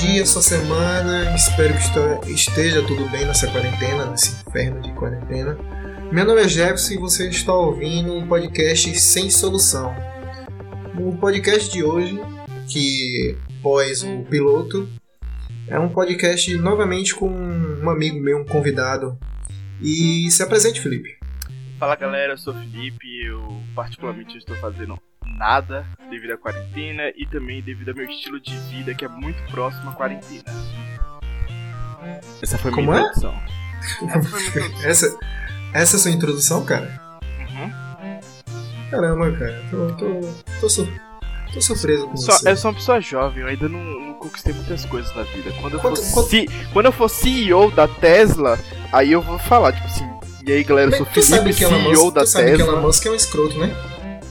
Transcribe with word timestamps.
dia, 0.00 0.24
sua 0.24 0.42
semana? 0.42 1.34
Espero 1.34 1.74
que 2.20 2.30
esteja 2.30 2.86
tudo 2.86 3.08
bem 3.08 3.26
nessa 3.26 3.50
quarentena, 3.50 4.06
nesse 4.06 4.44
inferno 4.46 4.80
de 4.80 4.92
quarentena. 4.92 5.58
Meu 6.12 6.24
nome 6.24 6.40
é 6.40 6.48
Jefferson 6.48 6.94
e 6.94 6.98
você 6.98 7.28
está 7.28 7.52
ouvindo 7.52 8.14
um 8.14 8.26
podcast 8.28 8.96
sem 9.00 9.28
solução. 9.28 9.92
O 11.00 11.16
podcast 11.16 11.72
de 11.72 11.82
hoje, 11.82 12.16
que 12.68 13.36
pós 13.60 14.04
o 14.04 14.22
piloto, 14.22 14.88
é 15.66 15.80
um 15.80 15.88
podcast 15.88 16.56
novamente 16.58 17.12
com 17.12 17.28
um 17.28 17.90
amigo 17.90 18.20
meu, 18.20 18.38
um 18.38 18.44
convidado. 18.44 19.18
E 19.82 20.30
se 20.30 20.44
apresente, 20.44 20.80
Felipe. 20.80 21.18
Fala 21.76 21.96
galera, 21.96 22.34
eu 22.34 22.38
sou 22.38 22.54
o 22.54 22.56
Felipe, 22.56 23.24
eu 23.24 23.60
particularmente 23.74 24.38
estou 24.38 24.54
fazendo 24.56 24.96
nada 25.38 25.86
devido 26.10 26.32
à 26.32 26.36
quarentena 26.36 27.04
e 27.16 27.26
também 27.26 27.62
devido 27.62 27.90
ao 27.90 27.94
meu 27.94 28.06
estilo 28.08 28.40
de 28.40 28.56
vida 28.70 28.94
que 28.94 29.04
é 29.04 29.08
muito 29.08 29.40
próximo 29.50 29.90
à 29.90 29.92
quarentena. 29.92 30.42
Essa 32.42 32.58
foi 32.58 32.70
minha 32.70 32.84
Como 32.86 32.94
é? 32.96 33.00
introdução. 33.00 33.34
Essa 34.08 34.28
foi 34.28 34.38
a 34.38 34.42
minha 34.42 34.48
introdução. 34.48 34.90
Essa, 34.90 35.06
essa 35.74 35.96
é 35.96 35.98
a 35.98 36.00
sua 36.00 36.10
introdução, 36.10 36.64
cara? 36.64 37.00
Uhum. 37.38 38.20
Caramba, 38.90 39.32
cara. 39.32 39.64
Tô, 39.70 39.86
tô, 39.92 40.20
tô, 40.60 40.68
sur- 40.68 40.88
tô 41.52 41.60
surpreso 41.60 42.06
com 42.08 42.16
Só- 42.16 42.32
você. 42.32 42.50
eu 42.50 42.56
sou 42.56 42.70
uma 42.70 42.76
pessoa 42.78 43.00
jovem, 43.00 43.42
eu 43.42 43.48
ainda 43.48 43.68
não, 43.68 43.78
não 43.84 44.14
conquistei 44.14 44.54
muitas 44.54 44.84
coisas 44.86 45.14
na 45.14 45.22
vida. 45.24 45.52
Quando 45.60 45.74
eu, 45.74 45.80
Quanto- 45.80 46.02
for, 46.02 46.14
quanto- 46.14 46.28
C- 46.30 46.46
quando 46.72 46.86
eu 46.86 46.92
for 46.92 47.08
CEO 47.08 47.70
da 47.70 47.86
Tesla, 47.86 48.58
aí 48.92 49.12
eu 49.12 49.20
vou 49.20 49.38
falar, 49.38 49.72
tipo 49.72 49.86
assim, 49.86 50.08
e 50.46 50.52
aí 50.52 50.64
galera, 50.64 50.90
eu 50.90 50.96
sou 50.96 51.06
tu 51.06 51.22
sabe 51.22 51.52
Felipe, 51.52 51.58
que 51.58 51.66
CEO 51.66 51.80
Musk, 51.90 52.14
da 52.14 52.20
tu 52.22 52.26
sabe 52.28 52.44
que 52.52 52.56
Tesla. 52.56 52.72
Elon 52.72 52.82
Musk 52.82 53.06
é 53.06 53.10
um 53.10 53.14
escroto, 53.14 53.58
né? 53.58 53.66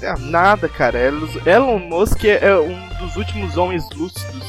É, 0.02 0.18
nada, 0.20 0.70
cara. 0.70 1.00
Elon, 1.00 1.80
Musk 1.80 2.24
é, 2.26 2.46
é 2.46 2.60
um 2.60 2.88
dos 3.00 3.16
últimos 3.16 3.58
homens 3.58 3.84
lúcidos. 3.96 4.44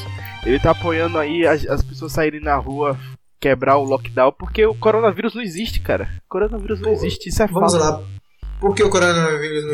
Ele 0.45 0.59
tá 0.59 0.71
apoiando 0.71 1.17
aí 1.17 1.45
as, 1.45 1.65
as 1.67 1.83
pessoas 1.83 2.11
saírem 2.11 2.39
na 2.39 2.55
rua, 2.55 2.97
quebrar 3.39 3.77
o 3.77 3.83
lockdown, 3.83 4.31
porque 4.31 4.65
o 4.65 4.75
coronavírus 4.75 5.33
não 5.33 5.41
existe, 5.41 5.79
cara. 5.79 6.09
O 6.25 6.29
coronavírus 6.29 6.79
não 6.79 6.91
existe, 6.91 7.29
isso 7.29 7.41
é 7.43 7.47
Vamos 7.47 7.73
fato. 7.73 7.83
lá. 7.83 8.03
Por 8.59 8.75
que 8.75 8.83
o 8.83 8.89
coronavírus 8.89 9.65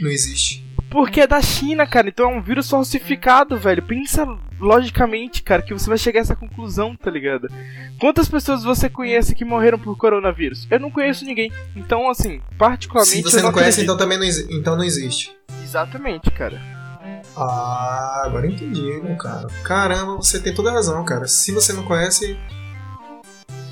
não 0.00 0.10
existe? 0.10 0.64
Não? 0.90 1.00
Porque 1.00 1.20
é 1.20 1.26
da 1.26 1.40
China, 1.40 1.86
cara. 1.86 2.08
Então 2.08 2.30
é 2.30 2.34
um 2.34 2.42
vírus 2.42 2.68
falsificado, 2.68 3.56
velho. 3.56 3.82
Pensa 3.82 4.26
logicamente, 4.58 5.42
cara, 5.42 5.62
que 5.62 5.72
você 5.72 5.88
vai 5.88 5.98
chegar 5.98 6.20
a 6.20 6.22
essa 6.22 6.36
conclusão, 6.36 6.94
tá 6.96 7.10
ligado? 7.10 7.48
Quantas 7.98 8.28
pessoas 8.28 8.64
você 8.64 8.90
conhece 8.90 9.34
que 9.34 9.44
morreram 9.44 9.78
por 9.78 9.96
coronavírus? 9.96 10.66
Eu 10.70 10.80
não 10.80 10.90
conheço 10.90 11.24
ninguém. 11.24 11.52
Então, 11.74 12.10
assim, 12.10 12.40
particularmente. 12.58 13.16
Se 13.16 13.22
você 13.22 13.38
eu 13.38 13.44
não 13.44 13.52
conhece, 13.52 13.82
então 13.82 13.96
também 13.96 14.18
não, 14.18 14.26
então 14.50 14.76
não 14.76 14.84
existe. 14.84 15.34
Exatamente, 15.62 16.30
cara. 16.30 16.60
Ah, 17.36 18.22
agora 18.24 18.46
eu 18.46 18.50
entendi, 18.50 19.00
meu 19.02 19.16
cara. 19.16 19.46
Caramba, 19.62 20.16
você 20.16 20.40
tem 20.40 20.52
toda 20.52 20.70
a 20.70 20.74
razão, 20.74 21.04
cara. 21.04 21.26
Se 21.26 21.52
você 21.52 21.72
não 21.72 21.84
conhece, 21.84 22.36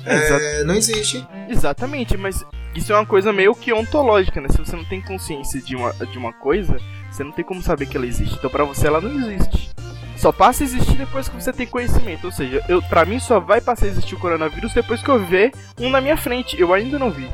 é, 0.05 0.63
não 0.63 0.75
existe. 0.75 1.25
Exatamente, 1.47 2.17
mas 2.17 2.43
isso 2.75 2.91
é 2.91 2.95
uma 2.95 3.05
coisa 3.05 3.33
meio 3.33 3.53
que 3.53 3.73
ontológica, 3.73 4.39
né? 4.39 4.47
Se 4.49 4.57
você 4.57 4.75
não 4.75 4.85
tem 4.85 5.01
consciência 5.01 5.61
de 5.61 5.75
uma, 5.75 5.93
de 5.93 6.17
uma 6.17 6.33
coisa, 6.33 6.77
você 7.11 7.23
não 7.23 7.31
tem 7.31 7.45
como 7.45 7.61
saber 7.61 7.85
que 7.85 7.97
ela 7.97 8.05
existe. 8.05 8.35
Então 8.35 8.49
pra 8.49 8.63
você 8.63 8.87
ela 8.87 9.01
não 9.01 9.11
existe. 9.11 9.69
Só 10.17 10.33
passa 10.33 10.63
a 10.63 10.65
existir 10.65 10.97
depois 10.97 11.29
que 11.29 11.35
você 11.41 11.53
tem 11.53 11.65
conhecimento. 11.65 12.25
Ou 12.25 12.31
seja, 12.31 12.63
eu, 12.67 12.81
pra 12.81 13.05
mim 13.05 13.19
só 13.19 13.39
vai 13.39 13.61
passar 13.61 13.85
a 13.85 13.89
existir 13.89 14.15
o 14.15 14.19
coronavírus 14.19 14.73
depois 14.73 15.01
que 15.01 15.09
eu 15.09 15.17
ver 15.25 15.53
um 15.79 15.89
na 15.89 16.01
minha 16.01 16.17
frente. 16.17 16.59
Eu 16.59 16.73
ainda 16.73 16.99
não 16.99 17.09
vi. 17.09 17.29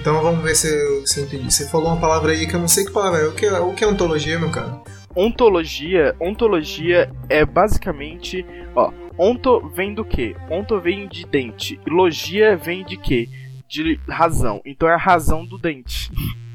Então 0.00 0.20
vamos 0.22 0.42
ver 0.42 0.56
se 0.56 0.66
eu, 0.66 1.06
se 1.06 1.20
eu 1.20 1.24
entendi. 1.26 1.52
Você 1.52 1.68
falou 1.68 1.88
uma 1.88 2.00
palavra 2.00 2.32
aí 2.32 2.46
que 2.46 2.54
eu 2.54 2.60
não 2.60 2.66
sei 2.66 2.84
que 2.86 2.90
palavra 2.90 3.20
é. 3.20 3.28
O 3.28 3.34
que 3.34 3.44
é, 3.44 3.60
o 3.60 3.74
que 3.74 3.84
é 3.84 3.86
ontologia, 3.86 4.38
meu 4.38 4.50
cara? 4.50 4.80
Ontologia, 5.14 6.16
ontologia 6.18 7.10
é 7.28 7.44
basicamente, 7.44 8.46
ó, 8.74 8.90
onto 9.18 9.68
vem 9.68 9.92
do 9.92 10.06
quê? 10.06 10.34
Onto 10.50 10.80
vem 10.80 11.06
de 11.06 11.26
dente. 11.26 11.78
Logia 11.86 12.56
vem 12.56 12.82
de 12.82 12.96
quê? 12.96 13.28
De 13.68 14.00
razão. 14.08 14.62
Então 14.64 14.88
é 14.88 14.94
a 14.94 14.98
razão 14.98 15.44
do 15.44 15.58
dente. 15.58 16.10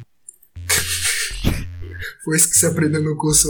Foi 2.28 2.36
isso 2.36 2.50
que 2.50 2.58
você 2.58 2.66
aprendeu 2.66 3.02
no 3.02 3.16
curso 3.16 3.48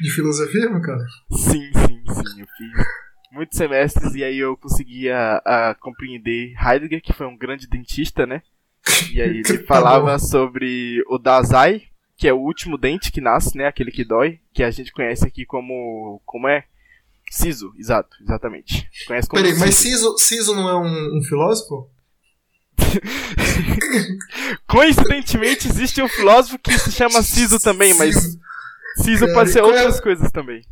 de 0.00 0.10
filosofia, 0.10 0.70
meu 0.70 0.80
cara? 0.80 1.04
Sim, 1.30 1.70
sim, 1.74 2.02
sim. 2.06 2.40
Eu 2.40 2.46
fiz 2.56 2.86
muitos 3.30 3.58
semestres 3.58 4.14
e 4.14 4.24
aí 4.24 4.38
eu 4.38 4.56
conseguia 4.56 5.42
a, 5.44 5.76
compreender 5.78 6.54
Heidegger, 6.58 7.02
que 7.02 7.12
foi 7.12 7.26
um 7.26 7.36
grande 7.36 7.66
dentista, 7.66 8.24
né? 8.24 8.40
E 9.12 9.20
aí 9.20 9.40
ele 9.40 9.44
Tá 9.60 9.66
falava 9.66 10.18
sobre 10.18 11.04
o 11.06 11.18
Dazai, 11.18 11.82
que 12.16 12.26
é 12.26 12.32
o 12.32 12.40
último 12.40 12.78
dente 12.78 13.12
que 13.12 13.20
nasce, 13.20 13.58
né? 13.58 13.66
Aquele 13.66 13.90
que 13.90 14.06
dói, 14.06 14.40
que 14.54 14.62
a 14.62 14.70
gente 14.70 14.90
conhece 14.90 15.26
aqui 15.26 15.44
como. 15.44 16.18
Como 16.24 16.48
é? 16.48 16.64
Siso, 17.30 17.74
exato, 17.78 18.16
exatamente. 18.22 18.88
Conhece 19.06 19.28
como 19.28 19.42
Peraí, 19.42 19.58
mas 19.58 19.74
siso. 19.74 20.16
Ciso, 20.16 20.44
Ciso 20.44 20.54
não 20.54 20.66
é 20.66 20.76
um, 20.76 21.18
um 21.18 21.22
filósofo? 21.22 21.90
Coincidentemente 24.66 25.68
existe 25.68 26.02
um 26.02 26.08
filósofo 26.08 26.58
que 26.58 26.76
se 26.78 26.92
chama 26.92 27.22
Siso 27.22 27.58
também, 27.58 27.94
mas 27.94 28.14
Ciso. 28.14 28.40
Siso 29.02 29.20
Cara, 29.26 29.32
pode 29.34 29.50
ser 29.50 29.58
é- 29.60 29.62
outras 29.62 30.00
coisas 30.00 30.30
também. 30.30 30.62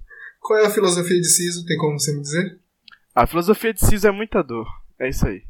Qual 0.40 0.58
é 0.58 0.66
a 0.66 0.70
filosofia 0.70 1.20
de 1.20 1.28
Ciso? 1.28 1.64
Tem 1.66 1.76
como 1.76 1.98
você 1.98 2.12
me 2.12 2.20
dizer? 2.22 2.58
A 3.14 3.26
filosofia 3.26 3.72
de 3.74 3.84
Siso 3.84 4.06
é 4.06 4.10
muita 4.10 4.42
dor. 4.42 4.66
É 4.98 5.08
isso 5.08 5.26
aí. 5.26 5.42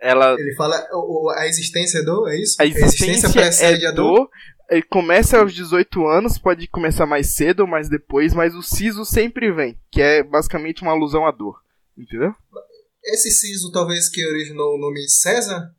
Ela 0.00 0.34
Ele 0.38 0.54
fala 0.54 0.76
o- 0.92 1.30
a 1.30 1.46
existência 1.46 1.98
é 1.98 2.02
dor, 2.02 2.28
é 2.30 2.38
isso? 2.40 2.56
A 2.60 2.66
existência, 2.66 3.30
precede 3.30 3.84
é 3.84 3.88
a 3.88 3.92
dor? 3.92 4.16
dor. 4.18 4.30
Ele 4.70 4.82
começa 4.82 5.38
aos 5.38 5.52
18 5.54 6.06
anos, 6.06 6.38
pode 6.38 6.66
começar 6.68 7.06
mais 7.06 7.34
cedo 7.34 7.60
ou 7.60 7.66
mais 7.66 7.88
depois, 7.88 8.32
mas 8.34 8.54
o 8.54 8.62
siso 8.62 9.04
sempre 9.04 9.52
vem, 9.52 9.78
que 9.90 10.00
é 10.00 10.22
basicamente 10.22 10.82
uma 10.82 10.92
alusão 10.92 11.26
à 11.26 11.30
dor. 11.30 11.60
Entendeu? 11.96 12.34
Esse 13.04 13.30
Ciso 13.30 13.70
talvez 13.70 14.08
que 14.08 14.24
originou 14.26 14.74
o 14.74 14.78
nome 14.78 15.06
César? 15.08 15.70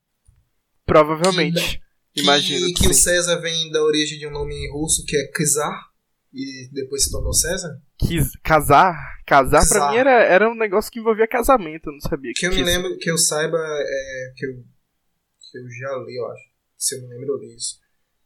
Provavelmente. 0.86 1.82
Que, 2.14 2.22
Imagino. 2.22 2.74
que 2.74 2.88
o 2.88 2.94
sim. 2.94 3.02
César 3.02 3.38
vem 3.42 3.70
da 3.72 3.84
origem 3.84 4.18
de 4.18 4.28
um 4.28 4.32
nome 4.32 4.56
russo 4.72 5.04
que 5.06 5.18
é 5.18 5.32
Czar 5.32 5.90
e 6.34 6.70
depois 6.72 7.04
se 7.04 7.12
tornou 7.12 7.34
César? 7.34 7.82
Quis 7.98 8.36
casar. 8.44 8.96
Casar 9.26 9.68
pra 9.68 9.80
Casar. 9.80 9.92
mim 9.92 9.98
era, 9.98 10.24
era 10.24 10.50
um 10.50 10.56
negócio 10.56 10.92
que 10.92 11.00
envolvia 11.00 11.28
casamento, 11.28 11.88
eu 11.90 11.94
não 11.94 12.00
sabia 12.00 12.32
Que 12.36 12.46
eu 12.46 12.52
me 12.52 12.62
lembro, 12.64 12.96
que 13.00 13.10
eu 13.10 13.18
saiba, 13.18 13.58
é, 13.58 14.34
que, 14.36 14.46
eu, 14.46 14.54
que 14.54 15.58
eu 15.58 15.64
já 15.68 15.98
li, 16.06 16.16
eu 16.16 16.32
acho. 16.32 16.44
Se 16.78 16.96
eu 16.96 17.02
me 17.02 17.08
lembro, 17.08 17.34
eu 17.34 17.38
li 17.40 17.56
isso. 17.56 17.80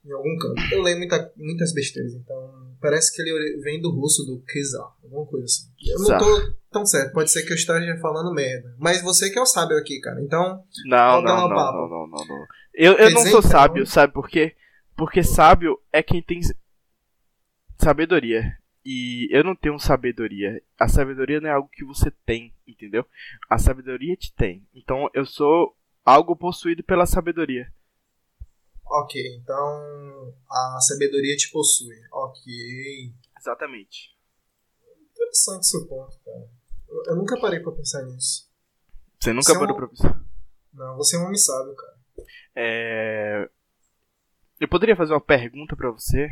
Em 0.06 0.12
algum 0.12 0.38
canto. 0.38 0.74
Eu 0.74 0.82
leio 0.82 0.98
muita, 0.98 1.32
muitas 1.38 1.74
besteiras, 1.74 2.14
então 2.14 2.49
parece 2.82 3.16
que 3.16 3.22
ele 3.22 3.62
vem 3.62 3.82
do 3.82 3.92
russo, 3.92 4.24
do 4.26 4.44
Czar, 4.46 4.94
alguma 5.04 5.26
coisa 5.26 5.46
assim. 5.46 5.70
Eu 5.88 6.00
não 6.00 6.08
Czar. 6.08 6.20
tô 6.20 6.54
tão 6.72 6.86
certo, 6.86 7.14
pode 7.14 7.32
ser 7.32 7.44
que 7.44 7.52
eu 7.52 7.56
esteja 7.56 7.98
falando 8.00 8.34
merda. 8.34 8.76
Mas 8.78 9.02
você 9.02 9.30
que 9.30 9.38
é 9.40 9.42
o 9.42 9.46
sábio 9.46 9.78
aqui, 9.78 10.00
cara. 10.00 10.22
Então, 10.22 10.64
Não, 10.86 11.22
não, 11.22 11.48
não, 11.48 11.50
não, 11.50 11.90
não, 11.90 12.08
não, 12.08 12.26
não. 12.26 12.46
Eu, 12.74 12.92
eu 12.94 12.98
Quer 12.98 13.10
não 13.12 13.18
dizer, 13.20 13.30
sou 13.32 13.40
então- 13.40 13.52
sábio, 13.52 13.86
sabe 13.86 14.14
por 14.14 14.30
quê? 14.30 14.56
Porque 14.96 15.24
sábio 15.24 15.80
é 15.92 16.02
quem 16.04 16.22
tem 16.22 16.40
sabedoria. 17.78 18.54
E 18.86 19.28
eu 19.32 19.44
não 19.44 19.56
tenho 19.56 19.78
sabedoria. 19.78 20.62
A 20.80 20.88
sabedoria 20.88 21.40
não 21.42 21.50
é 21.50 21.54
algo 21.54 21.70
que 21.72 21.84
você 21.84 22.12
tem, 22.26 22.54
entendeu? 22.68 23.06
A 23.50 23.58
sabedoria 23.58 24.16
te 24.16 24.34
tem. 24.34 24.66
Então 24.74 25.10
eu 25.14 25.26
sou 25.26 25.76
algo 26.06 26.36
possuído 26.36 26.84
pela 26.84 27.06
sabedoria. 27.06 27.68
Ok. 28.90 29.38
Então, 29.38 30.34
a 30.50 30.80
sabedoria 30.82 31.36
te 31.38 31.50
possui. 31.52 31.96
Ok. 32.12 33.14
Exatamente. 33.38 34.16
Interessante 35.14 35.68
seu 35.68 35.86
ponto, 35.88 36.18
cara. 36.26 36.48
Eu, 36.88 37.04
eu 37.08 37.16
nunca 37.16 37.40
parei 37.40 37.60
pra 37.60 37.72
pensar 37.72 38.04
nisso. 38.04 38.50
Você 39.20 39.32
nunca 39.34 39.46
Você 39.52 39.56
é 39.56 39.60
parou 39.60 39.74
um- 39.76 39.78
pra 39.78 39.88
pensar. 39.88 40.22
Não, 40.74 40.96
você 40.98 41.16
é 41.16 41.20
um 41.20 41.24
homem 41.26 41.38
sábio, 41.38 41.76
cara. 41.76 41.98
É... 42.56 43.50
Eu 44.60 44.68
poderia 44.68 44.96
fazer 44.96 45.14
uma 45.14 45.22
pergunta 45.22 45.76
pra 45.76 45.92
você? 45.92 46.28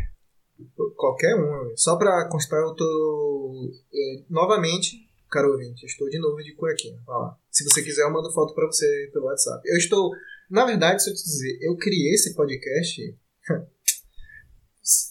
Qualquer 0.96 1.36
um. 1.36 1.76
Só 1.78 1.96
pra 1.98 2.28
constar, 2.30 2.60
eu 2.62 2.76
tô. 2.76 3.72
eh, 3.94 4.24
novamente, 4.30 5.08
caro 5.30 5.52
ouvinte, 5.52 5.84
eu 5.84 5.88
estou 5.88 6.10
de 6.10 6.20
novo 6.20 6.42
de 6.44 6.54
cuequinha. 6.56 7.00
Lá. 7.08 7.38
Se 7.52 7.64
você 7.64 7.84
quiser, 7.84 8.04
eu 8.04 8.12
mando 8.12 8.32
foto 8.34 8.54
pra 8.54 8.66
você 8.66 9.10
pelo 9.14 9.26
WhatsApp. 9.26 9.62
Eu 9.66 9.78
estou. 9.78 10.12
Na 10.50 10.66
verdade, 10.66 11.04
se 11.04 11.10
eu 11.10 11.14
te 11.14 11.24
dizer, 11.24 11.58
eu 11.62 11.76
criei 11.76 12.14
esse 12.14 12.34
podcast. 12.36 13.02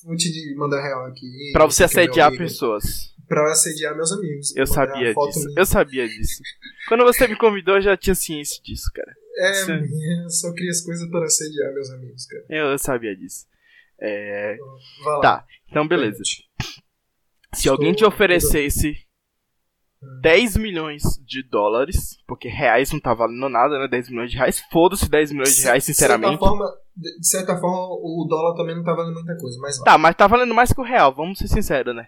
Vou 0.04 0.16
te 0.16 0.54
mandar 0.56 0.82
real 0.82 1.04
aqui. 1.06 1.26
Pra 1.52 1.66
você 1.66 1.82
é 1.82 1.86
assediar 1.86 2.28
amigo. 2.28 2.42
pessoas. 2.42 3.14
Pra 3.28 3.52
assediar 3.52 3.94
meus 3.94 4.10
amigos. 4.12 4.56
Eu 4.56 4.66
sabia 4.66 5.12
disso. 5.12 5.40
minha. 5.40 5.54
Eu 5.58 5.66
sabia 5.66 6.08
disso. 6.08 6.42
Quando 6.88 7.04
você 7.04 7.26
me 7.26 7.36
convidou, 7.36 7.74
eu 7.74 7.82
já 7.82 7.96
tinha 7.96 8.14
ciência 8.14 8.62
disso, 8.62 8.90
cara. 8.94 9.12
É, 9.38 9.52
Sim. 9.52 10.22
eu 10.22 10.30
só 10.30 10.52
crio 10.54 10.70
as 10.70 10.80
coisas 10.80 11.10
para 11.10 11.26
assediar 11.26 11.74
meus 11.74 11.90
amigos, 11.90 12.24
cara. 12.24 12.44
Eu, 12.48 12.66
eu 12.68 12.78
sabia 12.78 13.14
disso. 13.14 13.46
É... 14.00 14.56
Tá, 15.20 15.44
então 15.68 15.86
beleza. 15.86 16.22
Se 17.52 17.68
alguém 17.68 17.92
te 17.92 18.04
oferecesse 18.04 19.05
10 20.22 20.56
milhões 20.56 21.02
de 21.24 21.42
dólares, 21.42 22.18
porque 22.26 22.48
reais 22.48 22.90
não 22.92 23.00
tá 23.00 23.14
valendo 23.14 23.48
nada, 23.48 23.78
né? 23.78 23.88
10 23.88 24.10
milhões 24.10 24.30
de 24.30 24.36
reais, 24.36 24.60
foda-se 24.70 25.08
10 25.08 25.32
milhões 25.32 25.54
de 25.56 25.62
reais, 25.62 25.84
De 25.84 25.92
sinceramente. 25.92 26.30
certa, 26.30 26.46
forma, 26.46 26.64
de 26.96 27.18
de 27.20 27.26
certa 27.28 27.56
forma, 27.58 27.76
o 27.76 28.26
dólar 28.28 28.56
também 28.56 28.76
não 28.76 28.84
tá 28.84 28.94
valendo 28.94 29.14
muita 29.14 29.36
coisa, 29.36 29.58
mas. 29.60 29.78
Tá, 29.78 29.96
mas 29.98 30.14
tá 30.16 30.26
valendo 30.26 30.54
mais 30.54 30.72
que 30.72 30.80
o 30.80 30.84
real, 30.84 31.14
vamos 31.14 31.38
ser 31.38 31.48
sinceros, 31.48 31.94
né? 31.94 32.06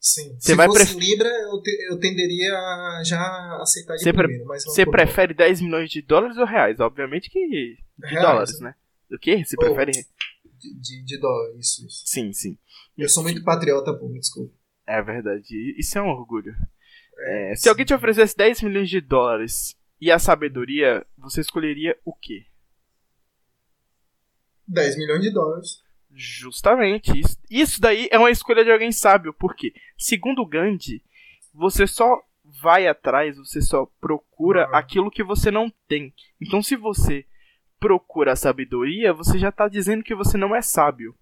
Sim. 0.00 0.34
Você 0.38 0.50
Se 0.50 0.54
vai 0.54 0.66
fosse 0.66 0.84
pref- 0.84 0.98
Libra, 0.98 1.28
eu, 1.28 1.62
te- 1.62 1.86
eu 1.90 1.98
tenderia 1.98 2.52
a 2.52 3.02
já 3.04 3.58
aceitar 3.62 3.96
de 3.96 4.04
pre- 4.04 4.12
primeiro. 4.12 4.44
Você 4.46 4.84
prefere 4.84 5.32
10 5.32 5.62
milhões 5.62 5.88
de 5.90 6.02
dólares 6.02 6.36
ou 6.36 6.44
reais? 6.44 6.78
Obviamente 6.78 7.30
que 7.30 7.40
de 7.40 7.78
Reais, 8.02 8.26
dólares, 8.26 8.60
né? 8.60 8.74
né? 9.10 9.16
O 9.16 9.18
quê? 9.18 9.42
Você 9.42 9.56
prefere. 9.56 9.92
De, 9.92 10.74
de, 10.80 11.04
de 11.04 11.18
dólar, 11.18 11.56
isso, 11.58 11.86
isso. 11.86 12.02
Sim, 12.04 12.32
sim. 12.34 12.58
Eu 12.98 13.08
sou 13.08 13.22
muito 13.22 13.42
patriota, 13.42 13.94
pô, 13.94 14.06
me 14.08 14.18
desculpa. 14.20 14.52
É 14.86 15.00
verdade. 15.00 15.46
Isso 15.78 15.96
é 15.96 16.02
um 16.02 16.08
orgulho. 16.08 16.54
É, 17.18 17.54
se 17.56 17.68
alguém 17.68 17.84
te 17.84 17.94
oferecesse 17.94 18.36
10 18.36 18.62
milhões 18.62 18.88
de 18.90 19.00
dólares 19.00 19.76
e 20.00 20.10
a 20.10 20.18
sabedoria, 20.18 21.06
você 21.16 21.40
escolheria 21.40 21.96
o 22.04 22.12
quê? 22.12 22.44
10 24.66 24.96
milhões 24.96 25.22
de 25.22 25.30
dólares. 25.32 25.82
Justamente. 26.12 27.18
Isso, 27.18 27.38
isso 27.50 27.80
daí 27.80 28.08
é 28.10 28.18
uma 28.18 28.30
escolha 28.30 28.64
de 28.64 28.70
alguém 28.70 28.92
sábio. 28.92 29.32
Porque, 29.34 29.74
segundo 29.98 30.42
o 30.42 30.46
Gandhi, 30.46 31.02
você 31.52 31.86
só 31.86 32.22
vai 32.62 32.86
atrás, 32.86 33.36
você 33.36 33.60
só 33.60 33.86
procura 34.00 34.64
Ah. 34.72 34.78
aquilo 34.78 35.10
que 35.10 35.22
você 35.24 35.50
não 35.50 35.70
tem. 35.88 36.14
Então, 36.40 36.62
se 36.62 36.76
você 36.76 37.26
procura 37.80 38.32
a 38.32 38.36
sabedoria, 38.36 39.12
você 39.12 39.38
já 39.38 39.50
tá 39.52 39.68
dizendo 39.68 40.04
que 40.04 40.14
você 40.14 40.36
não 40.38 40.54
é 40.54 40.62
sábio. 40.62 41.14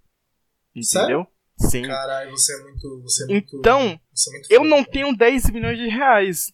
Entendeu? 0.75 1.27
Sim. 1.71 1.83
Caralho, 1.83 2.31
você 2.31 2.55
é 2.55 2.63
muito. 2.63 3.03
Você 3.03 3.25
é 3.25 3.27
muito 3.27 3.57
Então, 3.57 4.01
você 4.13 4.31
é 4.31 4.33
muito 4.33 4.51
Eu 4.51 4.65
não 4.65 4.85
tenho 4.85 5.17
10 5.17 5.51
milhões 5.51 5.79
de 5.79 5.89
reais. 5.89 6.53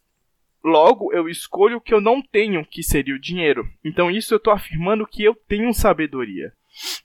Logo, 0.65 1.13
eu 1.13 1.29
escolho 1.29 1.77
o 1.77 1.81
que 1.81 1.95
eu 1.95 2.01
não 2.01 2.21
tenho, 2.21 2.65
que 2.65 2.83
seria 2.83 3.15
o 3.15 3.21
dinheiro. 3.21 3.69
Então, 3.85 4.11
isso 4.11 4.35
eu 4.35 4.41
tô 4.41 4.51
afirmando 4.51 5.07
que 5.07 5.25
eu 5.25 5.35
tenho 5.35 5.73
sabedoria. 5.73 6.53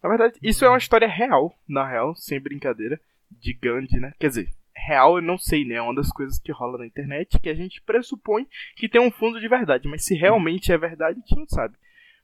Na 0.01 0.09
verdade, 0.09 0.37
isso 0.41 0.65
é 0.65 0.69
uma 0.69 0.77
história 0.77 1.07
real, 1.07 1.55
na 1.67 1.87
real, 1.87 2.15
sem 2.15 2.39
brincadeira, 2.39 2.99
de 3.31 3.53
Gandhi, 3.53 3.99
né? 3.99 4.13
Quer 4.19 4.27
dizer, 4.29 4.49
real 4.75 5.17
eu 5.17 5.21
não 5.21 5.37
sei, 5.37 5.65
né? 5.65 5.75
É 5.75 5.81
uma 5.81 5.95
das 5.95 6.09
coisas 6.09 6.39
que 6.39 6.51
rola 6.51 6.79
na 6.79 6.85
internet 6.85 7.39
que 7.39 7.49
a 7.49 7.55
gente 7.55 7.81
pressupõe 7.81 8.47
que 8.75 8.89
tem 8.89 9.01
um 9.01 9.11
fundo 9.11 9.39
de 9.39 9.47
verdade. 9.47 9.87
Mas 9.87 10.03
se 10.05 10.15
realmente 10.15 10.71
é 10.71 10.77
verdade, 10.77 11.19
a 11.19 11.27
gente 11.27 11.39
não 11.39 11.47
sabe. 11.47 11.75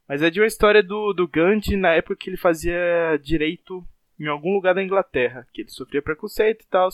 Mas 0.08 0.22
é 0.22 0.30
de 0.30 0.40
uma 0.40 0.48
história 0.48 0.82
do, 0.82 1.14
do 1.14 1.28
Gandhi 1.28 1.78
na 1.78 1.94
época 1.94 2.16
que 2.16 2.30
ele 2.30 2.38
fazia 2.38 2.76
direito 3.22 3.86
em 4.20 4.28
algum 4.28 4.54
lugar 4.54 4.76
da 4.76 4.84
Inglaterra, 4.84 5.48
que 5.54 5.62
ele 5.62 5.70
sofria 5.70 6.02
preconceito 6.02 6.64
e 6.64 6.68
tal, 6.68 6.90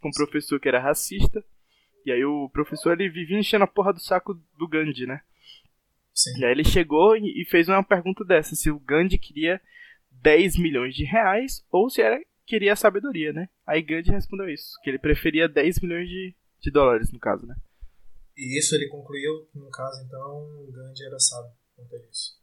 com 0.00 0.08
um 0.08 0.12
professor 0.12 0.60
que 0.60 0.68
era 0.68 0.80
racista. 0.80 1.44
E 2.06 2.12
aí 2.12 2.24
o 2.24 2.48
professor 2.50 2.92
ele 2.92 3.10
vivia 3.10 3.38
enchendo 3.38 3.64
a 3.64 3.68
porra 3.68 3.92
do 3.92 4.00
saco 4.00 4.34
do 4.56 4.68
Gandhi, 4.68 5.06
né? 5.06 5.20
Sim. 6.14 6.38
E 6.38 6.44
aí 6.44 6.52
ele 6.52 6.64
chegou 6.64 7.16
e 7.16 7.44
fez 7.48 7.68
uma 7.68 7.82
pergunta 7.82 8.24
dessa, 8.24 8.54
se 8.54 8.70
o 8.70 8.78
Gandhi 8.80 9.18
queria 9.18 9.60
10 10.10 10.58
milhões 10.58 10.94
de 10.94 11.04
reais 11.04 11.64
ou 11.70 11.90
se 11.90 12.00
era 12.00 12.18
queria 12.46 12.74
sabedoria, 12.74 13.32
né? 13.32 13.48
Aí 13.66 13.82
Gandhi 13.82 14.10
respondeu 14.10 14.48
isso, 14.48 14.80
que 14.82 14.88
ele 14.88 14.98
preferia 14.98 15.48
10 15.48 15.80
milhões 15.80 16.08
de, 16.08 16.34
de 16.60 16.70
dólares, 16.70 17.12
no 17.12 17.18
caso, 17.18 17.46
né? 17.46 17.54
E 18.36 18.58
isso 18.58 18.74
ele 18.74 18.88
concluiu, 18.88 19.46
que 19.52 19.58
no 19.58 19.68
caso, 19.68 20.02
então, 20.04 20.64
o 20.66 20.72
Gandhi 20.72 21.04
era 21.04 21.18
sábio 21.18 21.52
quanto 21.76 21.94
a 21.94 21.98
isso. 21.98 22.38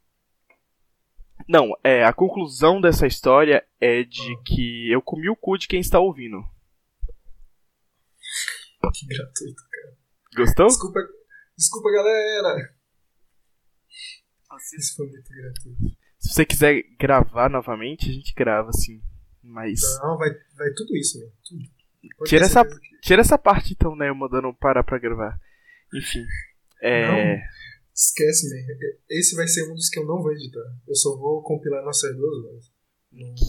Não, 1.47 1.69
é, 1.83 2.03
a 2.03 2.11
conclusão 2.13 2.81
dessa 2.81 3.05
história 3.05 3.63
é 3.79 4.03
de 4.03 4.35
que 4.45 4.91
eu 4.91 5.01
comi 5.01 5.29
o 5.29 5.35
cu 5.35 5.57
de 5.57 5.67
quem 5.67 5.79
está 5.79 5.99
ouvindo. 5.99 6.43
Que 8.93 9.07
gratuito, 9.07 9.63
cara. 9.71 9.97
Gostou? 10.35 10.67
Desculpa, 10.67 10.99
desculpa, 11.57 11.91
galera. 11.91 12.75
Isso 14.79 14.95
foi 14.95 15.07
muito 15.07 15.29
gratuito. 15.29 15.97
Se 16.19 16.29
você 16.33 16.45
quiser 16.45 16.83
gravar 16.99 17.49
novamente, 17.49 18.09
a 18.09 18.13
gente 18.13 18.33
grava, 18.33 18.69
assim. 18.69 19.01
Mas. 19.43 19.81
Não, 20.01 20.17
vai, 20.17 20.29
vai 20.55 20.69
tudo 20.75 20.95
isso, 20.95 21.19
meu. 21.19 21.29
Tudo. 21.43 21.63
Pode 22.17 22.29
Tira 22.29 22.45
essa- 22.45 22.63
que- 22.65 22.99
Tira 23.01 23.21
essa 23.21 23.37
parte 23.37 23.73
então, 23.73 23.95
né? 23.95 24.09
Eu 24.09 24.15
mandando 24.15 24.53
parar 24.53 24.83
pra 24.83 24.97
gravar. 24.97 25.39
Enfim. 25.93 26.23
É. 26.81 27.41
Esquece, 27.95 28.49
meu. 28.49 28.77
Esse 29.09 29.35
vai 29.35 29.47
ser 29.47 29.71
um 29.71 29.73
dos 29.73 29.89
que 29.89 29.99
eu 29.99 30.05
não 30.05 30.21
vou 30.21 30.33
editar. 30.33 30.65
Eu 30.85 30.95
só 30.95 31.15
vou 31.15 31.41
compilar 31.41 31.83
nossas 31.83 32.15
duas 32.15 32.43
vozes. 32.43 32.71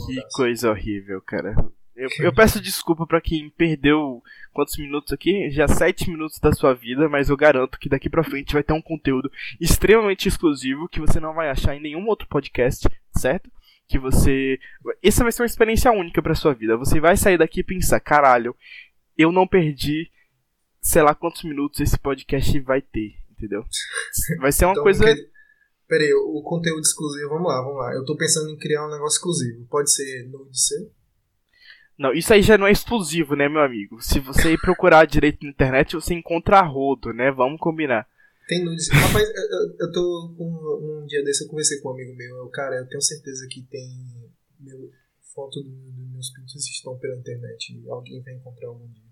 Que 0.06 0.22
coisa 0.32 0.70
horrível, 0.70 1.20
cara. 1.20 1.54
Eu, 1.96 2.08
eu 2.20 2.32
peço 2.32 2.60
desculpa 2.60 3.06
pra 3.06 3.20
quem 3.20 3.50
perdeu 3.50 4.22
quantos 4.52 4.76
minutos 4.76 5.12
aqui? 5.12 5.50
Já 5.50 5.66
sete 5.66 6.08
minutos 6.10 6.38
da 6.38 6.52
sua 6.52 6.74
vida, 6.74 7.08
mas 7.08 7.30
eu 7.30 7.36
garanto 7.36 7.78
que 7.78 7.88
daqui 7.88 8.08
pra 8.08 8.22
frente 8.22 8.52
vai 8.52 8.62
ter 8.62 8.74
um 8.74 8.82
conteúdo 8.82 9.32
extremamente 9.58 10.28
exclusivo 10.28 10.88
que 10.88 11.00
você 11.00 11.18
não 11.18 11.34
vai 11.34 11.48
achar 11.48 11.74
em 11.74 11.80
nenhum 11.80 12.06
outro 12.06 12.28
podcast, 12.28 12.86
certo? 13.16 13.50
Que 13.88 13.98
você. 13.98 14.60
Essa 15.02 15.22
vai 15.22 15.32
ser 15.32 15.42
uma 15.42 15.46
experiência 15.46 15.90
única 15.90 16.22
pra 16.22 16.34
sua 16.34 16.54
vida. 16.54 16.76
Você 16.76 17.00
vai 17.00 17.16
sair 17.16 17.38
daqui 17.38 17.60
e 17.60 17.64
pensar, 17.64 17.98
caralho, 17.98 18.54
eu 19.16 19.32
não 19.32 19.46
perdi 19.46 20.10
sei 20.86 21.02
lá 21.02 21.16
quantos 21.16 21.42
minutos 21.42 21.80
esse 21.80 21.98
podcast 21.98 22.60
vai 22.60 22.80
ter, 22.80 23.16
entendeu? 23.36 23.62
Vai 24.40 24.52
ser 24.52 24.64
uma 24.66 24.72
Então, 24.72 24.82
coisa. 24.82 25.04
que- 25.04 25.30
Pera 25.88 26.02
aí, 26.02 26.12
o 26.12 26.42
conteúdo 26.42 26.80
exclusivo, 26.80 27.28
vamos 27.28 27.46
lá, 27.46 27.62
vamos 27.62 27.78
lá. 27.78 27.94
Eu 27.94 28.04
tô 28.04 28.16
pensando 28.16 28.50
em 28.50 28.56
criar 28.58 28.84
um 28.86 28.90
negócio 28.90 29.18
exclusivo. 29.18 29.64
Pode 29.70 29.92
ser 29.92 30.28
nude 30.28 30.58
seu? 30.58 30.90
Não, 31.96 32.12
isso 32.12 32.32
aí 32.34 32.42
já 32.42 32.58
não 32.58 32.66
é 32.66 32.72
exclusivo, 32.72 33.36
né, 33.36 33.48
meu 33.48 33.60
amigo? 33.62 34.02
Se 34.02 34.18
você 34.18 34.56
procurar 34.58 35.06
direito 35.06 35.44
na 35.44 35.50
internet, 35.50 35.94
você 35.94 36.12
encontra 36.12 36.60
rodo, 36.60 37.12
né? 37.12 37.30
Vamos 37.30 37.60
combinar. 37.60 38.06
Tem 38.48 38.64
nudes. 38.64 38.88
Rapaz, 38.90 39.28
eu, 39.28 39.86
eu- 39.86 39.92
tô 39.92 40.34
com. 40.36 41.02
Um 41.02 41.06
dia 41.06 41.22
desse 41.24 41.44
eu 41.44 41.48
conversei 41.48 41.78
com 41.80 41.88
um 41.88 41.92
amigo 41.92 42.14
meu. 42.16 42.36
Eu, 42.36 42.48
cara, 42.48 42.76
eu 42.76 42.86
tenho 42.88 43.00
certeza 43.00 43.46
que 43.48 43.62
tem. 43.62 43.88
Meu, 44.60 44.90
foto 45.34 45.62
do- 45.62 45.70
dos 45.70 46.12
meus 46.12 46.30
pintos 46.30 46.54
estão 46.68 46.98
pela 46.98 47.16
internet. 47.16 47.80
Alguém 47.88 48.20
vai 48.22 48.34
encontrar 48.34 48.68
algum 48.68 48.86
dia. 48.88 49.02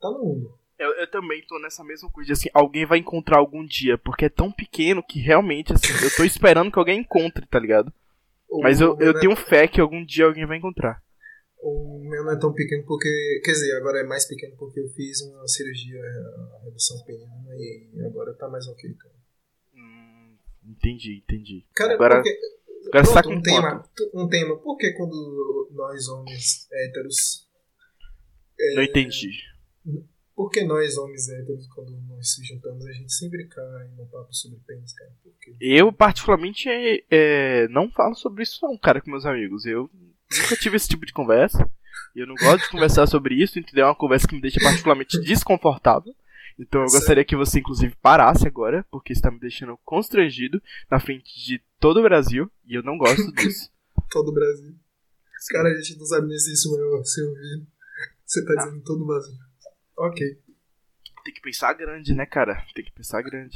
Tá 0.00 0.10
no 0.10 0.18
mundo. 0.22 0.58
Eu, 0.80 0.92
eu 0.94 1.06
também 1.10 1.44
tô 1.46 1.58
nessa 1.58 1.84
mesma 1.84 2.10
coisa, 2.10 2.32
assim, 2.32 2.48
alguém 2.54 2.86
vai 2.86 2.98
encontrar 2.98 3.38
algum 3.38 3.64
dia, 3.66 3.98
porque 3.98 4.24
é 4.24 4.28
tão 4.30 4.50
pequeno 4.50 5.02
que 5.02 5.20
realmente, 5.20 5.72
assim, 5.74 5.92
eu 6.02 6.16
tô 6.16 6.24
esperando 6.24 6.72
que 6.72 6.78
alguém 6.78 7.00
encontre, 7.00 7.46
tá 7.46 7.58
ligado? 7.58 7.92
O 8.52 8.62
Mas 8.62 8.80
eu, 8.80 8.98
eu 8.98 9.10
é- 9.16 9.20
tenho 9.20 9.36
fé 9.36 9.68
que 9.68 9.80
algum 9.80 10.04
dia 10.04 10.24
alguém 10.24 10.44
vai 10.44 10.56
encontrar. 10.58 11.00
O 11.62 12.00
meu 12.02 12.24
não 12.24 12.32
é 12.32 12.36
tão 12.40 12.52
pequeno 12.52 12.82
porque. 12.84 13.08
Quer 13.44 13.52
dizer, 13.52 13.76
agora 13.76 14.00
é 14.00 14.02
mais 14.02 14.26
pequeno 14.26 14.56
porque 14.56 14.80
eu 14.80 14.88
fiz 14.88 15.20
uma 15.20 15.46
cirurgia, 15.46 16.00
a 16.02 16.64
redução 16.64 16.96
peniana, 17.04 17.54
e 17.54 17.90
agora 18.06 18.34
tá 18.34 18.48
mais 18.48 18.66
ok, 18.66 18.92
cara. 18.94 19.14
Hum, 19.76 20.36
entendi, 20.66 21.22
entendi. 21.22 21.64
Cara, 21.76 21.94
Agora- 21.94 22.16
porque. 22.16 22.30
agora 22.88 23.04
tá 23.06 23.22
Pronto, 23.22 23.28
com 23.28 23.34
um 23.36 23.42
tema, 23.42 23.84
um 24.14 24.28
tema. 24.28 24.56
Por 24.56 24.76
que 24.78 24.90
quando 24.94 25.68
nós 25.72 26.08
homens 26.08 26.66
héteros. 26.72 27.46
é, 28.58 28.74
Não 28.74 28.82
entendi. 28.82 29.30
Por 30.40 30.48
que 30.48 30.64
nós 30.64 30.96
homens 30.96 31.28
héteros, 31.28 31.66
quando 31.66 31.90
nós 32.08 32.32
se 32.32 32.42
juntamos, 32.42 32.86
a 32.86 32.92
gente 32.92 33.12
sempre 33.12 33.46
cai 33.46 33.88
no 33.94 34.06
papo 34.06 34.32
sobre 34.32 34.58
pênis, 34.66 34.90
cara? 34.94 35.12
Por 35.22 35.34
quê? 35.38 35.54
Eu, 35.60 35.92
particularmente, 35.92 36.66
é, 36.66 37.04
é, 37.10 37.68
não 37.68 37.90
falo 37.90 38.14
sobre 38.14 38.42
isso 38.42 38.58
não, 38.62 38.74
cara, 38.78 39.02
com 39.02 39.10
meus 39.10 39.26
amigos. 39.26 39.66
Eu 39.66 39.90
nunca 39.92 40.56
tive 40.56 40.78
esse 40.78 40.88
tipo 40.88 41.04
de 41.04 41.12
conversa. 41.12 41.70
E 42.16 42.20
eu 42.20 42.26
não 42.26 42.34
gosto 42.36 42.64
de 42.64 42.70
conversar 42.70 43.06
sobre 43.06 43.34
isso, 43.34 43.58
entendeu? 43.58 43.84
É 43.84 43.88
uma 43.88 43.94
conversa 43.94 44.26
que 44.26 44.34
me 44.34 44.40
deixa 44.40 44.58
particularmente 44.62 45.20
desconfortável. 45.20 46.14
Então 46.58 46.80
eu 46.80 46.86
gostaria 46.86 47.22
que 47.22 47.36
você, 47.36 47.58
inclusive, 47.58 47.94
parasse 48.00 48.48
agora, 48.48 48.82
porque 48.90 49.12
está 49.12 49.30
me 49.30 49.38
deixando 49.38 49.78
constrangido 49.84 50.58
na 50.90 50.98
frente 50.98 51.38
de 51.44 51.62
todo 51.78 52.00
o 52.00 52.02
Brasil. 52.02 52.50
E 52.64 52.76
eu 52.76 52.82
não 52.82 52.96
gosto 52.96 53.30
disso. 53.36 53.70
Todo 54.08 54.30
o 54.30 54.32
Brasil. 54.32 54.74
Cara, 55.50 55.68
a 55.68 55.76
gente 55.76 55.98
não 55.98 56.06
sabe 56.06 56.28
nem 56.28 56.38
se 56.38 56.50
isso 56.50 56.74
é 56.74 57.04
ser 57.04 57.24
ouvido. 57.24 57.66
Você 58.24 58.42
tá 58.42 58.54
dizendo 58.54 58.82
todo 58.84 59.02
o 59.02 59.06
Brasil. 59.06 59.49
Ok. 60.00 60.26
Tem 61.24 61.34
que 61.34 61.40
pensar 61.42 61.72
grande, 61.74 62.14
né, 62.14 62.24
cara? 62.26 62.64
Tem 62.74 62.84
que 62.84 62.92
pensar 62.92 63.20
grande. 63.22 63.54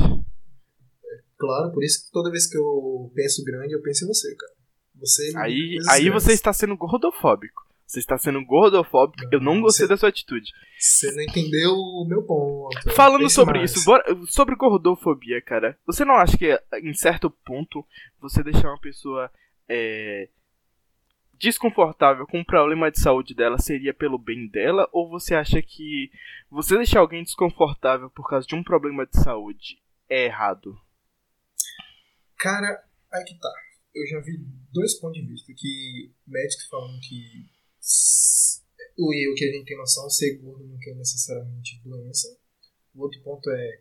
Claro, 1.39 1.73
por 1.73 1.83
isso 1.83 2.05
que 2.07 2.13
toda 2.13 2.31
vez 2.31 2.47
que 2.49 2.57
eu 2.57 3.11
penso 3.15 3.45
grande, 3.45 3.73
eu 3.75 3.83
penso 3.83 4.05
em 4.05 4.09
você, 4.09 4.35
cara. 4.37 4.53
Você 5.01 5.33
me 5.33 5.39
Aí, 5.39 5.79
aí 5.91 6.05
grandes. 6.05 6.25
você 6.25 6.33
está 6.33 6.53
sendo 6.53 6.77
gordofóbico. 6.77 7.63
Você 7.87 7.99
está 7.99 8.17
sendo 8.17 8.45
gordofóbico. 8.45 9.29
Eu 9.33 9.41
não 9.41 9.55
Não, 9.57 9.63
gostei 9.63 9.87
você- 9.87 9.91
da 9.93 9.97
sua 9.97 10.09
atitude. 10.09 10.51
Você 10.79 11.11
não 11.13 11.23
entendeu 11.23 11.73
o 11.75 12.07
meu 12.09 12.23
ponto. 12.23 12.91
Falando 12.95 13.29
sobre 13.31 13.59
mais. 13.59 13.71
isso, 13.73 13.85
bora- 13.85 14.05
sobre 14.27 14.55
gordofobia, 14.57 15.41
cara. 15.43 15.79
Você 15.87 16.05
não 16.05 16.15
acha 16.15 16.37
que 16.37 16.59
em 16.83 16.95
certo 16.95 17.31
ponto 17.31 17.85
você 18.21 18.43
deixar 18.43 18.69
uma 18.69 18.81
pessoa 18.81 19.31
é, 19.69 20.29
desconfortável 21.39 22.27
com 22.27 22.41
um 22.41 22.45
problema 22.45 22.91
de 22.91 23.01
saúde 23.01 23.35
dela 23.35 23.59
seria 23.59 23.95
pelo 23.95 24.19
bem 24.19 24.49
dela? 24.49 24.89
Ou 24.93 25.09
você 25.09 25.35
acha 25.35 25.61
que 25.63 26.11
você 26.51 26.77
deixar 26.77 27.01
alguém 27.01 27.23
desconfortável 27.23 28.11
por 28.11 28.29
causa 28.29 28.47
de 28.47 28.55
um 28.55 28.63
problema 28.63 29.07
de 29.07 29.23
saúde 29.23 29.83
é 30.09 30.27
errado? 30.27 30.79
Cara, 32.39 32.85
aí 33.13 33.25
que 33.25 33.39
tá. 33.39 33.53
Eu 33.95 34.07
já 34.07 34.21
vi 34.21 34.39
dois 34.73 34.99
pontos 34.99 35.21
de 35.21 35.27
vista. 35.27 35.53
Que 35.57 36.13
médicos 36.27 36.67
falam 36.69 36.99
que 37.01 37.49
o 38.99 39.13
eu 39.13 39.35
que 39.35 39.45
a 39.45 39.53
gente 39.53 39.67
tem 39.67 39.77
noção, 39.77 40.09
ser 40.09 40.39
gordo 40.39 40.67
não 40.67 40.79
quer 40.79 40.95
necessariamente 40.95 41.81
doença. 41.85 42.37
O 42.95 43.03
outro 43.03 43.21
ponto 43.23 43.51
é 43.51 43.81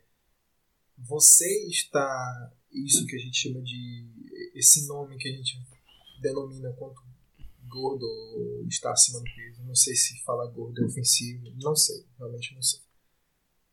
você 0.98 1.68
está 1.68 2.52
isso 2.72 3.06
que 3.06 3.16
a 3.16 3.18
gente 3.18 3.36
chama 3.36 3.62
de 3.62 4.08
esse 4.54 4.86
nome 4.86 5.16
que 5.16 5.28
a 5.28 5.32
gente 5.32 5.58
denomina 6.20 6.72
quanto 6.72 7.02
gordo 7.68 8.04
ou 8.04 8.66
estar 8.68 8.92
acima 8.92 9.18
do 9.18 9.24
peso. 9.24 9.62
Não 9.64 9.74
sei 9.74 9.94
se 9.94 10.22
falar 10.24 10.46
gordo 10.48 10.82
é 10.82 10.86
ofensivo, 10.86 11.44
não 11.60 11.74
sei, 11.74 12.04
realmente 12.18 12.54
não 12.54 12.62
sei. 12.62 12.80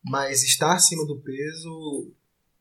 Mas 0.04 0.44
estar 0.44 0.74
acima 0.74 1.06
do 1.06 1.20
peso 1.20 2.12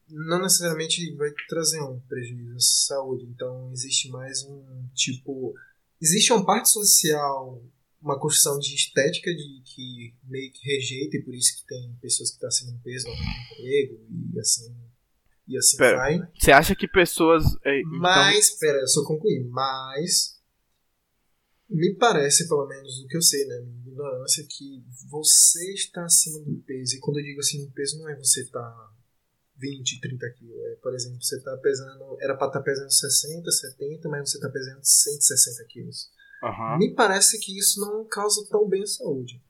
não 0.09 0.43
necessariamente 0.43 1.15
vai 1.15 1.31
trazer 1.49 1.81
um 1.83 2.01
prejuízo 2.01 2.57
à 2.57 2.61
saúde. 2.61 3.25
Então 3.25 3.71
existe 3.73 4.09
mais 4.09 4.43
um 4.45 4.87
tipo. 4.95 5.55
Existe 6.01 6.33
uma 6.33 6.45
parte 6.45 6.69
social, 6.71 7.63
uma 8.01 8.19
construção 8.19 8.59
de 8.59 8.75
estética 8.75 9.31
de 9.35 9.63
que 9.65 10.15
meio 10.25 10.51
que 10.53 10.65
rejeita, 10.67 11.17
e 11.17 11.23
por 11.23 11.35
isso 11.35 11.59
que 11.61 11.67
tem 11.67 11.95
pessoas 12.01 12.31
que 12.31 12.37
estão 12.37 12.49
acima 12.49 12.73
do 12.73 12.79
peso, 12.79 13.07
não 13.07 13.15
tem 13.15 13.27
emprego, 13.53 14.07
e 14.35 14.41
assim. 14.41 14.75
E 15.47 15.57
assim 15.59 15.77
Pera, 15.79 15.97
vai. 15.97 16.21
Você 16.39 16.53
acha 16.53 16.77
que 16.77 16.87
pessoas. 16.87 17.45
é, 17.65 17.81
então- 17.81 17.99
Mas, 17.99 18.51
pera, 18.59 18.79
eu 18.79 18.87
só 18.89 19.05
concluir. 19.05 19.45
Mas 19.49 20.40
me 21.71 21.95
parece, 21.95 22.49
pelo 22.49 22.67
menos 22.67 22.99
o 23.01 23.07
que 23.07 23.17
eu 23.17 23.23
sei, 23.23 23.47
né, 23.47 23.61
minha 23.61 23.81
ignorância, 23.87 24.45
que 24.49 24.85
você 25.09 25.73
está 25.75 26.05
acima 26.05 26.41
do 26.41 26.57
peso. 26.67 26.97
E 26.97 27.01
quando 27.01 27.19
eu 27.19 27.25
digo 27.25 27.41
acima 27.41 27.65
do 27.67 27.73
peso, 27.73 27.99
não 27.99 28.09
é 28.09 28.17
você 28.17 28.43
estar 28.43 28.91
20, 29.57 30.01
30 30.01 30.31
quilos. 30.31 30.57
É, 30.57 30.75
por 30.83 30.95
exemplo, 30.95 31.23
você 31.23 31.37
está 31.37 31.57
pesando. 31.59 32.17
Era 32.21 32.37
para 32.37 32.49
estar 32.49 32.61
pesando 32.63 32.91
60, 32.93 33.51
70, 33.51 34.09
mas 34.09 34.31
você 34.31 34.39
está 34.39 34.49
pesando 34.49 34.81
160 34.83 35.65
quilos. 35.69 36.11
Aham. 36.43 36.79
Me 36.79 36.95
parece 36.95 37.39
que 37.39 37.57
isso 37.59 37.81
não 37.81 38.05
causa 38.07 38.45
tão 38.49 38.67
bem 38.69 38.83
a 38.83 38.87
saúde. 38.87 39.41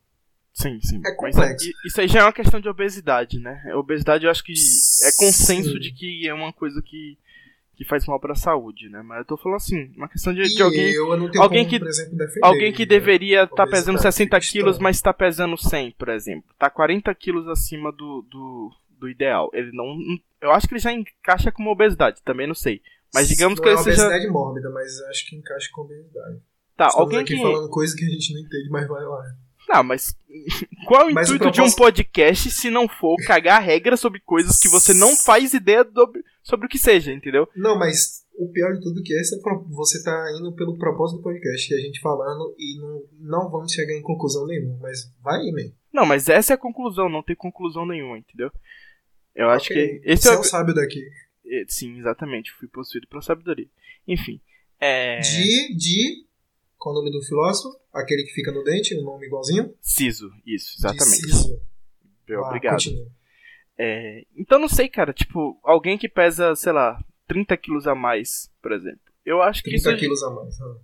Sim, 0.52 0.80
sim. 0.82 0.96
É 1.06 1.14
Mas 1.22 1.34
complexo. 1.36 1.64
i- 1.68 1.72
isso 1.86 2.00
aí 2.00 2.08
já 2.08 2.20
é 2.20 2.22
uma 2.24 2.32
questão 2.32 2.60
de 2.60 2.68
obesidade, 2.68 3.38
né? 3.38 3.62
A 3.72 3.78
Obesidade 3.78 4.24
eu 4.24 4.30
acho 4.30 4.42
que 4.42 4.52
é 4.52 5.12
consenso 5.12 5.70
Sim. 5.70 5.78
de 5.78 5.92
que 5.92 6.26
é 6.28 6.34
uma 6.34 6.52
coisa 6.52 6.82
que, 6.82 7.16
que 7.80 7.88
faz 7.88 8.04
mal 8.06 8.20
pra 8.20 8.34
saúde, 8.34 8.90
né? 8.90 9.00
Mas 9.02 9.20
eu 9.20 9.24
tô 9.24 9.36
falando 9.38 9.56
assim, 9.56 9.90
uma 9.96 10.06
questão 10.06 10.34
de, 10.34 10.42
de 10.54 10.62
alguém. 10.62 10.92
eu 10.92 11.16
não 11.16 11.30
tenho 11.30 11.42
alguém 11.42 11.60
como, 11.64 11.70
que- 11.70 11.78
por 11.78 11.88
exemplo, 11.88 12.16
defender. 12.18 12.40
Alguém 12.44 12.72
que 12.74 12.82
né? 12.82 12.86
deveria 12.86 13.44
estar 13.44 13.62
Obesidade 13.62 13.70
pesando 13.70 13.98
60 14.02 14.40
fica 14.40 14.52
quilos, 14.52 14.78
mas 14.78 14.96
está 14.96 15.14
pesando 15.14 15.56
100, 15.56 15.92
por 15.92 16.10
exemplo. 16.10 16.44
Tá 16.58 16.68
40 16.68 17.14
quilos 17.14 17.48
acima 17.48 17.90
do, 17.90 18.20
do, 18.30 18.70
do 18.98 19.08
ideal. 19.08 19.50
Ele 19.54 19.70
não. 19.72 19.96
Eu 20.42 20.52
acho 20.52 20.68
que 20.68 20.74
ele 20.74 20.80
já 20.80 20.92
encaixa 20.92 21.50
como 21.50 21.70
obesidade, 21.70 22.20
também 22.22 22.46
não 22.46 22.54
sei. 22.54 22.82
Mas 23.14 23.28
digamos 23.28 23.56
não 23.58 23.62
que 23.62 23.68
é 23.70 23.72
ele 23.72 23.78
uma 23.78 23.84
seja. 23.84 24.02
obesidade 24.06 24.30
mórbida, 24.30 24.68
mas 24.70 25.00
acho 25.04 25.26
que 25.26 25.36
encaixa 25.36 25.68
com 25.72 25.80
obesidade. 25.80 26.38
Tá, 26.76 26.86
Estamos 26.88 27.04
alguém 27.06 27.20
aqui 27.20 27.34
que. 27.34 27.42
falando 27.42 27.68
coisa 27.70 27.96
que 27.96 28.04
a 28.04 28.08
gente 28.08 28.34
não 28.34 28.40
entende, 28.42 28.68
mas 28.70 28.86
vai 28.86 29.02
lá. 29.02 29.22
Não, 29.68 29.84
mas 29.84 30.16
qual 30.86 31.02
é 31.02 31.04
o 31.12 31.14
Mas 31.14 31.30
o 31.30 31.34
intuito 31.36 31.52
de 31.52 31.60
um 31.60 31.64
propósito- 31.70 31.78
podcast 31.78 32.50
se 32.50 32.70
não 32.70 32.88
for 32.88 33.16
cagar 33.26 33.62
regras 33.62 34.00
sobre 34.00 34.18
coisas 34.20 34.58
que 34.58 34.68
você 34.68 34.92
não 34.92 35.16
faz 35.16 35.54
ideia 35.54 35.84
do- 35.84 36.10
sobre 36.50 36.66
o 36.66 36.68
que 36.68 36.78
seja, 36.78 37.12
entendeu? 37.12 37.48
Não, 37.56 37.78
mas 37.78 38.26
o 38.36 38.48
pior 38.52 38.74
de 38.74 38.80
tudo 38.80 39.02
que 39.02 39.14
é 39.14 39.20
você 39.68 40.02
tá 40.02 40.26
indo 40.38 40.52
pelo 40.54 40.76
propósito 40.76 41.18
do 41.18 41.22
podcast, 41.22 41.72
e 41.72 41.76
a 41.76 41.80
gente 41.80 42.00
falando 42.00 42.54
e 42.58 42.78
não, 42.78 43.02
não 43.42 43.50
vamos 43.50 43.72
chegar 43.72 43.94
em 43.94 44.02
conclusão 44.02 44.46
nenhuma, 44.46 44.76
mas 44.82 45.10
vai 45.22 45.40
aí, 45.40 45.52
man. 45.52 45.72
Não, 45.92 46.04
mas 46.06 46.28
essa 46.28 46.52
é 46.52 46.54
a 46.54 46.58
conclusão, 46.58 47.08
não 47.08 47.22
tem 47.22 47.34
conclusão 47.36 47.86
nenhuma, 47.86 48.18
entendeu? 48.18 48.50
Eu 49.34 49.48
acho 49.50 49.72
Ok. 49.72 50.00
que 50.00 50.10
esse 50.10 50.24
Você 50.24 50.30
é 50.30 50.34
é 50.34 50.36
o... 50.36 50.40
o 50.40 50.44
sábio 50.44 50.74
daqui. 50.74 51.00
eh, 51.46 51.64
Sim, 51.68 51.98
exatamente, 51.98 52.52
fui 52.52 52.68
possuído 52.68 53.06
pela 53.08 53.22
sabedoria. 53.22 53.68
Enfim, 54.06 54.40
é... 54.78 55.20
De, 55.20 55.76
de... 55.76 56.26
Qual 56.78 56.94
é 56.94 56.98
o 56.98 57.02
nome 57.02 57.10
do 57.12 57.22
filósofo? 57.24 57.76
Aquele 57.92 58.22
que 58.24 58.32
fica 58.32 58.50
no 58.50 58.64
dente, 58.64 58.96
um 58.98 59.02
nome 59.04 59.26
igualzinho? 59.26 59.74
Siso, 59.82 60.30
isso, 60.46 60.70
De 60.80 60.86
exatamente. 60.86 61.26
Siso. 61.26 61.60
Eu- 62.26 62.40
Vá, 62.40 62.46
Obrigado. 62.48 62.72
continua. 62.74 63.06
É, 63.82 64.26
então 64.36 64.58
não 64.58 64.68
sei, 64.68 64.88
cara, 64.88 65.10
tipo, 65.12 65.58
alguém 65.64 65.96
que 65.96 66.06
pesa, 66.08 66.54
sei 66.54 66.72
lá, 66.72 67.02
30 67.26 67.56
quilos 67.56 67.86
a 67.86 67.94
mais, 67.94 68.50
por 68.60 68.72
exemplo. 68.72 69.00
Eu 69.24 69.40
acho 69.40 69.62
que 69.62 69.70
30 69.70 69.90
isso, 69.90 69.98
quilos 69.98 70.22
a 70.22 70.30
mais. 70.30 70.60
ah. 70.60 70.76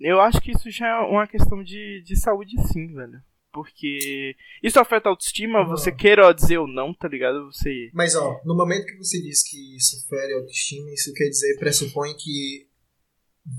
eu 0.00 0.18
acho 0.20 0.40
que 0.40 0.52
isso 0.52 0.70
já 0.70 0.86
é 0.86 0.98
uma 1.00 1.26
questão 1.26 1.62
de, 1.62 2.02
de 2.02 2.16
saúde 2.18 2.54
sim, 2.72 2.94
velho. 2.94 3.20
Porque 3.52 4.34
isso 4.62 4.78
afeta 4.78 5.08
a 5.08 5.12
autoestima, 5.12 5.60
Ah. 5.60 5.64
você 5.64 5.90
queira 5.92 6.32
dizer 6.32 6.58
ou 6.58 6.66
não, 6.66 6.94
tá 6.94 7.08
ligado? 7.08 7.46
Você. 7.52 7.90
Mas, 7.92 8.14
ó, 8.14 8.40
no 8.44 8.54
momento 8.54 8.86
que 8.86 8.96
você 8.96 9.20
diz 9.20 9.42
que 9.42 9.76
isso 9.76 10.06
fere 10.08 10.32
a 10.34 10.36
autoestima, 10.36 10.90
isso 10.92 11.12
quer 11.12 11.28
dizer, 11.28 11.58
pressupõe 11.58 12.14
que 12.14 12.66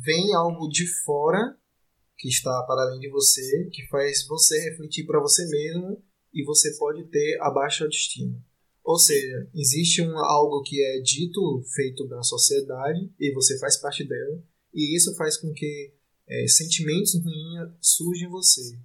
vem 0.06 0.34
algo 0.34 0.68
de 0.68 0.88
fora 1.04 1.58
que 2.18 2.28
está 2.28 2.64
para 2.68 2.84
além 2.84 3.00
de 3.00 3.10
você, 3.10 3.70
que 3.72 3.88
faz 3.88 4.26
você 4.28 4.60
refletir 4.70 5.06
para 5.06 5.20
você 5.20 5.46
mesmo 5.48 6.04
e 6.34 6.44
você 6.44 6.76
pode 6.78 7.04
ter 7.10 7.38
a 7.42 7.50
baixa 7.50 7.84
autoestima. 7.84 8.38
Ou 8.90 8.98
seja, 8.98 9.48
existe 9.54 10.02
um, 10.02 10.18
algo 10.18 10.64
que 10.64 10.84
é 10.84 11.00
dito, 11.00 11.62
feito 11.76 12.08
na 12.08 12.24
sociedade, 12.24 13.08
e 13.20 13.32
você 13.36 13.56
faz 13.60 13.78
parte 13.78 14.04
dela, 14.04 14.42
e 14.74 14.98
isso 14.98 15.16
faz 15.16 15.38
com 15.38 15.54
que 15.54 15.94
é, 16.28 16.48
sentimentos 16.48 17.14
ruins 17.14 17.70
surjam 17.80 18.28
em 18.28 18.32
você. 18.32 18.80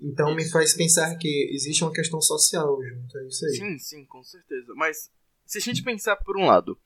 Então 0.00 0.34
me 0.34 0.44
faz 0.50 0.74
pensar 0.74 1.14
que 1.18 1.50
existe 1.52 1.84
uma 1.84 1.92
questão 1.92 2.20
social 2.20 2.82
junto 2.82 3.16
a 3.16 3.24
isso 3.28 3.46
aí. 3.46 3.52
Sim, 3.52 3.78
sim, 3.78 4.04
com 4.06 4.24
certeza. 4.24 4.72
Mas 4.74 5.08
se 5.46 5.58
a 5.58 5.60
gente 5.60 5.84
pensar 5.84 6.16
por 6.16 6.36
um 6.36 6.46
lado, 6.46 6.76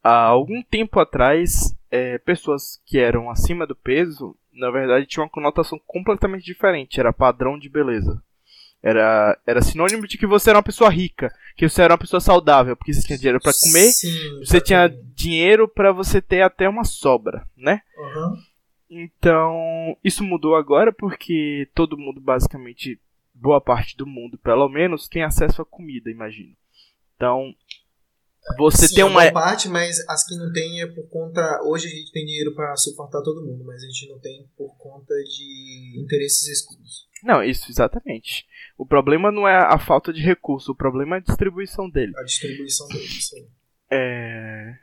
há 0.00 0.26
algum 0.26 0.62
tempo 0.62 1.00
atrás, 1.00 1.74
é, 1.90 2.16
pessoas 2.18 2.80
que 2.86 2.96
eram 2.96 3.28
acima 3.28 3.66
do 3.66 3.74
peso, 3.74 4.36
na 4.52 4.70
verdade, 4.70 5.08
tinham 5.08 5.24
uma 5.24 5.32
conotação 5.32 5.80
completamente 5.84 6.44
diferente. 6.44 7.00
Era 7.00 7.12
padrão 7.12 7.58
de 7.58 7.68
beleza. 7.68 8.22
Era, 8.84 9.40
era 9.46 9.62
sinônimo 9.62 10.06
de 10.06 10.18
que 10.18 10.26
você 10.26 10.50
era 10.50 10.58
uma 10.58 10.62
pessoa 10.62 10.90
rica, 10.90 11.34
que 11.56 11.66
você 11.66 11.80
era 11.80 11.94
uma 11.94 11.98
pessoa 11.98 12.20
saudável, 12.20 12.76
porque 12.76 12.92
você 12.92 13.00
tinha 13.00 13.16
dinheiro 13.16 13.40
pra 13.40 13.52
comer, 13.58 13.90
Sim, 13.92 14.40
você 14.40 14.60
tinha 14.60 14.88
dinheiro 15.16 15.66
pra 15.66 15.90
você 15.90 16.20
ter 16.20 16.42
até 16.42 16.68
uma 16.68 16.84
sobra, 16.84 17.48
né? 17.56 17.80
Aham. 17.98 18.34
Então, 18.90 19.96
isso 20.04 20.22
mudou 20.22 20.54
agora 20.54 20.92
porque 20.92 21.66
todo 21.74 21.96
mundo, 21.96 22.20
basicamente, 22.20 23.00
boa 23.32 23.58
parte 23.58 23.96
do 23.96 24.06
mundo, 24.06 24.36
pelo 24.36 24.68
menos, 24.68 25.08
tem 25.08 25.24
acesso 25.24 25.62
à 25.62 25.64
comida, 25.64 26.10
imagino. 26.10 26.54
Então, 27.16 27.54
você 28.58 28.86
Sim, 28.86 28.96
tem 28.96 29.04
uma. 29.04 29.22
boa 29.22 29.32
parte, 29.32 29.66
mas 29.66 29.98
as 30.06 30.26
que 30.26 30.36
não 30.36 30.52
tem 30.52 30.82
é 30.82 30.86
por 30.86 31.08
conta. 31.08 31.62
Hoje 31.64 31.86
a 31.86 31.90
gente 31.90 32.12
tem 32.12 32.26
dinheiro 32.26 32.54
para 32.54 32.76
suportar 32.76 33.22
todo 33.22 33.42
mundo, 33.42 33.64
mas 33.64 33.82
a 33.82 33.86
gente 33.86 34.06
não 34.10 34.18
tem 34.18 34.46
por 34.58 34.76
conta 34.76 35.14
de 35.14 35.98
interesses 35.98 36.46
escuros. 36.48 37.13
Não, 37.24 37.42
isso, 37.42 37.70
exatamente. 37.70 38.46
O 38.76 38.84
problema 38.84 39.32
não 39.32 39.48
é 39.48 39.56
a 39.56 39.78
falta 39.78 40.12
de 40.12 40.20
recurso, 40.20 40.72
o 40.72 40.76
problema 40.76 41.16
é 41.16 41.18
a 41.18 41.22
distribuição 41.22 41.88
dele. 41.88 42.12
A 42.18 42.22
distribuição 42.24 42.86
deles. 42.88 43.10
isso 43.10 43.36
aí. 43.36 43.46
É. 43.90 44.74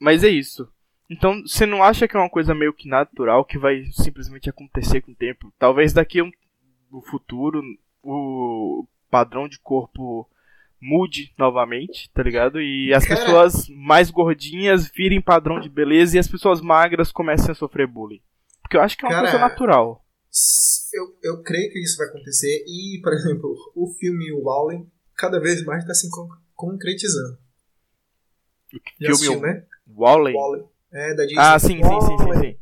Mas 0.00 0.22
é 0.22 0.28
isso. 0.28 0.68
Então, 1.10 1.40
você 1.42 1.64
não 1.66 1.82
acha 1.82 2.06
que 2.06 2.16
é 2.16 2.20
uma 2.20 2.28
coisa 2.30 2.54
meio 2.54 2.72
que 2.72 2.88
natural, 2.88 3.44
que 3.44 3.58
vai 3.58 3.84
simplesmente 3.92 4.48
acontecer 4.48 5.00
com 5.00 5.12
o 5.12 5.14
tempo? 5.16 5.52
Talvez 5.58 5.92
daqui 5.92 6.20
a 6.20 6.24
um, 6.24 6.30
no 6.92 7.00
futuro 7.02 7.62
o 8.02 8.86
padrão 9.10 9.48
de 9.48 9.58
corpo 9.58 10.28
mude 10.80 11.32
novamente, 11.36 12.10
tá 12.12 12.22
ligado? 12.22 12.60
E 12.60 12.92
as 12.94 13.04
Cara- 13.06 13.20
pessoas 13.20 13.68
mais 13.70 14.10
gordinhas 14.10 14.88
virem 14.88 15.20
padrão 15.20 15.58
de 15.58 15.68
beleza 15.68 16.16
e 16.16 16.18
as 16.20 16.28
pessoas 16.28 16.60
magras 16.60 17.10
comecem 17.10 17.50
a 17.50 17.54
sofrer 17.54 17.86
bullying. 17.86 18.20
Porque 18.62 18.76
eu 18.76 18.82
acho 18.82 18.96
que 18.96 19.04
é 19.04 19.08
uma 19.08 19.14
Cara, 19.14 19.30
coisa 19.30 19.38
natural. 19.38 20.04
Eu, 20.92 21.18
eu 21.22 21.42
creio 21.42 21.70
que 21.72 21.80
isso 21.80 21.96
vai 21.96 22.08
acontecer 22.08 22.64
e, 22.66 23.00
por 23.02 23.12
exemplo, 23.14 23.54
o 23.74 23.92
filme 23.94 24.32
Wall-E 24.32 24.86
cada 25.14 25.40
vez 25.40 25.62
mais 25.64 25.82
está 25.82 25.94
se 25.94 26.08
con- 26.10 26.28
concretizando. 26.54 27.38
Já 28.72 28.80
Filme 28.98 29.12
assistiu, 29.12 29.40
né? 29.40 29.66
Wall-E. 29.88 30.34
Wall-E. 30.34 30.64
É, 30.92 31.14
da 31.14 31.24
Disney. 31.24 31.38
Ah, 31.42 31.58
sim, 31.58 31.68
sim, 31.68 31.82
sim, 31.82 32.18
sim, 32.18 32.40
sim. 32.40 32.58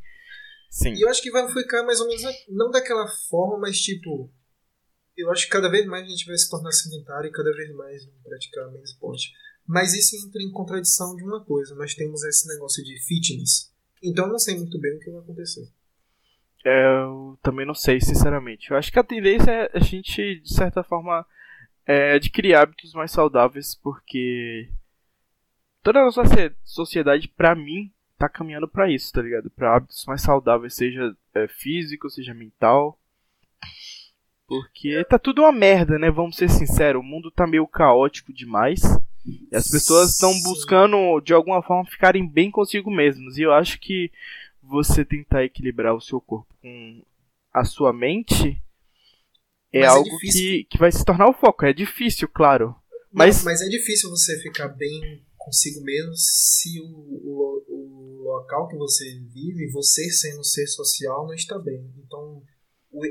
Sim. 0.71 0.93
E 0.95 1.01
eu 1.03 1.09
acho 1.09 1.23
que 1.23 1.31
vai 1.31 1.51
ficar 1.53 1.83
mais 1.85 2.01
ou 2.01 2.07
menos, 2.09 2.23
não 2.49 2.71
daquela 2.71 3.07
forma, 3.29 3.59
mas 3.59 3.79
tipo, 3.81 4.31
eu 5.17 5.31
acho 5.31 5.45
que 5.45 5.51
cada 5.51 5.71
vez 5.71 5.87
mais 5.87 6.05
a 6.05 6.09
gente 6.09 6.27
vai 6.27 6.37
se 6.37 6.51
tornar 6.51 6.71
sedentário 6.73 7.29
e 7.29 7.33
cada 7.33 7.51
vez 7.53 7.75
mais 7.75 8.05
praticar 8.23 8.71
menos 8.71 8.91
esporte. 8.91 9.33
Mas 9.67 9.95
isso 9.95 10.15
entra 10.17 10.43
em 10.43 10.51
contradição 10.53 11.17
de 11.17 11.25
uma 11.25 11.43
coisa, 11.45 11.75
nós 11.75 11.95
temos 11.95 12.23
esse 12.25 12.47
negócio 12.49 12.85
de 12.85 13.01
fitness. 13.01 13.73
Então 14.03 14.27
eu 14.27 14.33
não 14.33 14.39
sei 14.39 14.57
muito 14.57 14.79
bem 14.79 14.97
o 14.97 15.01
que 15.01 15.11
vai 15.11 15.21
acontecer. 15.21 15.67
É, 16.69 16.85
eu 17.05 17.39
também 17.43 17.65
não 17.65 17.75
sei, 17.75 18.01
sinceramente. 18.01 18.71
Eu 18.71 18.77
acho 18.77 18.91
que 18.91 18.99
a 18.99 19.05
tendência 19.05 19.51
é 19.53 19.71
a 19.73 19.79
gente, 19.79 20.41
de 20.41 20.53
certa 20.53 20.83
forma, 20.83 21.25
é, 21.87 22.15
adquirir 22.15 22.57
hábitos 22.57 22.93
mais 22.93 23.13
saudáveis, 23.13 23.77
porque 23.77 24.69
toda 25.85 26.01
a 26.01 26.05
nossa 26.05 26.25
socie- 26.25 26.53
sociedade, 26.65 27.29
pra 27.29 27.55
mim, 27.55 27.93
tá 28.19 28.29
caminhando 28.29 28.67
pra 28.67 28.91
isso, 28.91 29.13
tá 29.13 29.23
ligado? 29.23 29.49
Pra 29.51 29.77
hábitos 29.77 30.05
mais 30.07 30.23
saudáveis, 30.23 30.75
seja 30.75 31.17
é, 31.35 31.47
físico, 31.47 32.11
seja 32.11 32.35
mental. 32.35 32.99
Porque 34.49 35.05
tá 35.05 35.19
tudo 35.21 35.43
uma 35.43 35.53
merda, 35.53 35.99
né? 35.99 36.11
Vamos 36.11 36.37
ser 36.37 36.49
sinceros. 36.51 37.01
O 37.01 37.05
mundo 37.05 37.31
tá 37.31 37.47
meio 37.47 37.67
caótico 37.67 38.33
demais. 38.33 38.83
E 39.25 39.55
as 39.55 39.69
pessoas 39.69 40.13
estão 40.13 40.33
buscando, 40.43 41.21
de 41.21 41.33
alguma 41.33 41.63
forma, 41.63 41.85
ficarem 41.85 42.27
bem 42.29 42.51
consigo 42.51 42.91
mesmos. 42.91 43.39
E 43.39 43.43
eu 43.43 43.53
acho 43.53 43.79
que 43.81 44.11
você 44.69 45.05
tentar 45.05 45.45
equilibrar 45.45 45.95
o 45.95 46.01
seu 46.01 46.21
corpo 46.21 46.53
com 46.61 47.03
a 47.53 47.65
sua 47.65 47.93
mente 47.93 48.63
é 49.73 49.81
Mas 49.81 49.85
é 49.85 49.87
algo 49.87 50.11
difícil. 50.11 50.41
que, 50.41 50.65
que 50.71 50.79
vai 50.79 50.93
se 50.93 51.05
tornar 51.05 51.29
o 51.29 51.33
foco. 51.35 51.65
É 51.65 51.73
difícil, 51.73 52.29
claro. 52.29 52.75
Mas, 53.13 53.37
Mas- 53.37 53.45
mas 53.45 53.63
é 53.63 53.69
difícil 53.69 54.11
você 54.11 54.39
ficar 54.41 54.69
bem 54.69 55.25
consigo 55.39 55.81
mesmo 55.83 56.13
se 56.17 56.81
o, 56.81 56.87
o, 56.87 57.65
o 57.69 58.23
local 58.25 58.67
que 58.69 58.77
você 58.77 59.05
vive, 59.33 59.71
você 59.71 60.11
sendo 60.11 60.43
ser 60.45 60.67
social 60.67 61.25
não 61.27 61.35
está 61.35 61.57
bem. 61.59 61.89
Então, 62.05 62.43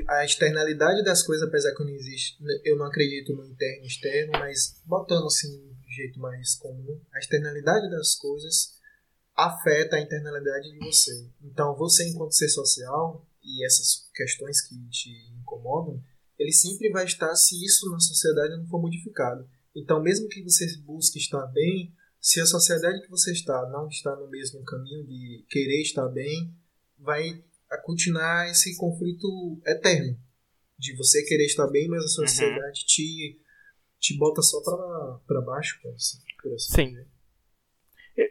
a 0.08 0.24
externalidade 0.24 1.02
das 1.02 1.22
coisas, 1.22 1.48
apesar 1.48 1.74
que 1.74 1.82
não 1.84 1.90
existe, 1.94 2.36
eu 2.64 2.76
não 2.76 2.86
acredito 2.86 3.34
no 3.34 3.44
interno 3.46 3.84
e 3.84 3.86
externo, 3.86 4.32
mas 4.32 4.80
botando 4.84 5.26
assim 5.26 5.48
de 5.86 5.94
jeito 5.94 6.18
mais 6.20 6.56
comum, 6.56 7.00
a 7.14 7.18
externalidade 7.18 7.88
das 7.90 8.14
coisas 8.16 8.75
afeta 9.36 9.96
a 9.96 10.00
internalidade 10.00 10.72
de 10.72 10.78
você. 10.78 11.28
Então, 11.42 11.76
você 11.76 12.08
enquanto 12.08 12.32
ser 12.32 12.48
social 12.48 13.26
e 13.42 13.64
essas 13.64 14.08
questões 14.14 14.60
que 14.62 14.74
te 14.88 15.10
incomodam, 15.38 16.02
ele 16.38 16.52
sempre 16.52 16.90
vai 16.90 17.04
estar 17.04 17.34
se 17.34 17.62
isso 17.64 17.90
na 17.90 18.00
sociedade 18.00 18.56
não 18.56 18.66
for 18.66 18.80
modificado. 18.80 19.48
Então, 19.74 20.02
mesmo 20.02 20.28
que 20.28 20.42
você 20.42 20.66
busque 20.78 21.18
estar 21.18 21.46
bem, 21.48 21.94
se 22.20 22.40
a 22.40 22.46
sociedade 22.46 23.02
que 23.02 23.10
você 23.10 23.32
está 23.32 23.68
não 23.70 23.88
está 23.88 24.16
no 24.16 24.28
mesmo 24.28 24.64
caminho 24.64 25.06
de 25.06 25.44
querer 25.48 25.82
estar 25.82 26.08
bem, 26.08 26.52
vai 26.98 27.44
continuar 27.84 28.50
esse 28.50 28.74
conflito 28.76 29.60
eterno 29.66 30.18
de 30.78 30.94
você 30.96 31.22
querer 31.24 31.46
estar 31.46 31.66
bem, 31.68 31.88
mas 31.88 32.00
a 32.00 32.02
uhum. 32.04 32.28
sociedade 32.28 32.80
uhum. 32.80 32.86
te, 32.86 33.40
te 33.98 34.16
bota 34.16 34.42
só 34.42 34.60
para 35.26 35.40
baixo, 35.42 35.78
assim, 35.94 36.18
por 36.42 36.52
assim 36.54 36.72
Sim. 36.74 36.88
Dizer. 36.88 37.15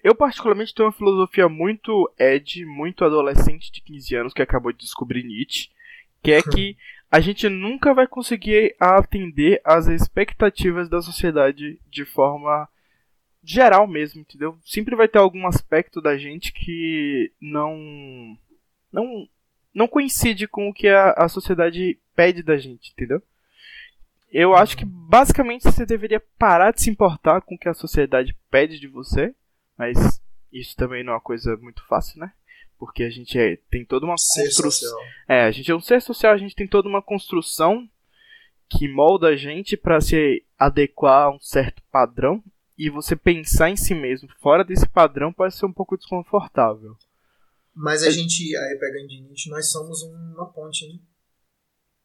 Eu, 0.04 0.16
particularmente, 0.16 0.74
tenho 0.74 0.88
uma 0.88 0.96
filosofia 0.96 1.48
muito 1.48 2.12
Ed, 2.18 2.66
muito 2.66 3.06
adolescente 3.06 3.72
de 3.72 3.82
15 3.82 4.16
anos 4.16 4.34
que 4.34 4.42
acabou 4.42 4.72
de 4.72 4.80
descobrir 4.80 5.24
Nietzsche, 5.24 5.70
que 6.24 6.32
é 6.32 6.42
que 6.42 6.76
a 7.12 7.20
gente 7.20 7.48
nunca 7.48 7.94
vai 7.94 8.08
conseguir 8.08 8.76
atender 8.80 9.62
às 9.64 9.88
expectativas 9.88 10.90
da 10.90 11.02
sociedade 11.02 11.80
de 11.90 12.04
forma 12.04 12.68
geral 13.44 13.86
mesmo, 13.86 14.22
entendeu? 14.22 14.58
Sempre 14.66 14.96
vai 14.96 15.08
ter 15.08 15.20
algum 15.20 15.46
aspecto 15.46 16.02
da 16.02 16.18
gente 16.18 16.52
que 16.52 17.32
não 17.40 18.36
não 18.92 19.30
não 19.74 19.88
coincide 19.88 20.48
com 20.48 20.70
o 20.70 20.74
que 20.74 20.88
a, 20.88 21.12
a 21.12 21.30
sociedade 21.30 22.00
pede 22.16 22.42
da 22.42 22.58
gente, 22.58 22.92
entendeu? 22.92 23.22
Eu 24.32 24.56
acho 24.56 24.76
que 24.76 24.86
basicamente 24.86 25.64
você 25.64 25.86
deveria 25.86 26.22
parar 26.40 26.72
de 26.72 26.82
se 26.82 26.90
importar 26.90 27.42
com 27.42 27.56
o 27.56 27.58
que 27.58 27.70
a 27.70 27.74
sociedade 27.74 28.36
pede 28.50 28.80
de 28.80 28.88
você, 28.88 29.34
mas 29.78 30.22
isso 30.52 30.76
também 30.76 31.04
não 31.04 31.14
é 31.14 31.16
uma 31.16 31.22
coisa 31.22 31.56
muito 31.58 31.86
fácil, 31.88 32.20
né? 32.20 32.32
Porque 32.78 33.04
a 33.04 33.10
gente 33.10 33.38
é, 33.38 33.58
tem 33.70 33.86
toda 33.86 34.06
uma 34.06 34.16
construção. 34.16 34.98
É, 35.28 35.44
a 35.44 35.52
gente 35.52 35.72
é 35.72 35.76
um 35.76 35.82
ser 35.82 36.02
social, 36.02 36.34
a 36.34 36.38
gente 36.38 36.56
tem 36.56 36.68
toda 36.68 36.88
uma 36.88 37.02
construção 37.02 37.90
que 38.70 38.88
molda 38.88 39.28
a 39.28 39.36
gente 39.36 39.78
para 39.78 40.02
se 40.02 40.44
adequar 40.58 41.26
a 41.28 41.36
um 41.36 41.40
certo 41.40 41.82
padrão. 41.92 42.44
E 42.78 42.90
você 42.90 43.16
pensar 43.16 43.70
em 43.70 43.78
si 43.78 43.96
mesmo 43.96 44.28
fora 44.42 44.64
desse 44.64 44.88
padrão 44.88 45.32
pode 45.32 45.56
ser 45.56 45.66
um 45.66 45.72
pouco 45.72 45.98
desconfortável. 45.98 46.98
Mas 47.74 48.04
a 48.04 48.08
é... 48.08 48.12
gente, 48.12 48.56
aí 48.56 48.78
pegando 48.78 49.08
de 49.08 49.22
Nietzsche, 49.22 49.50
nós 49.50 49.72
somos 49.72 50.02
uma 50.02 50.52
ponte, 50.52 50.88
né? 50.88 51.00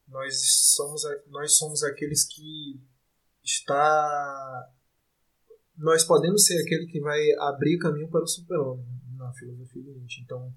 Nós 0.08 0.74
somos, 0.74 1.02
nós 1.28 1.56
somos 1.56 1.82
aqueles 1.84 2.24
que 2.24 2.80
está 3.44 4.68
nós 5.80 6.04
podemos 6.04 6.44
ser 6.44 6.60
aquele 6.60 6.86
que 6.86 7.00
vai 7.00 7.20
abrir 7.38 7.78
caminho 7.78 8.08
para 8.08 8.22
o 8.22 8.26
super-homem 8.26 8.86
na 9.16 9.32
filosofia 9.32 9.82
de 9.82 9.90
Nietzsche. 9.90 10.22
Então, 10.22 10.52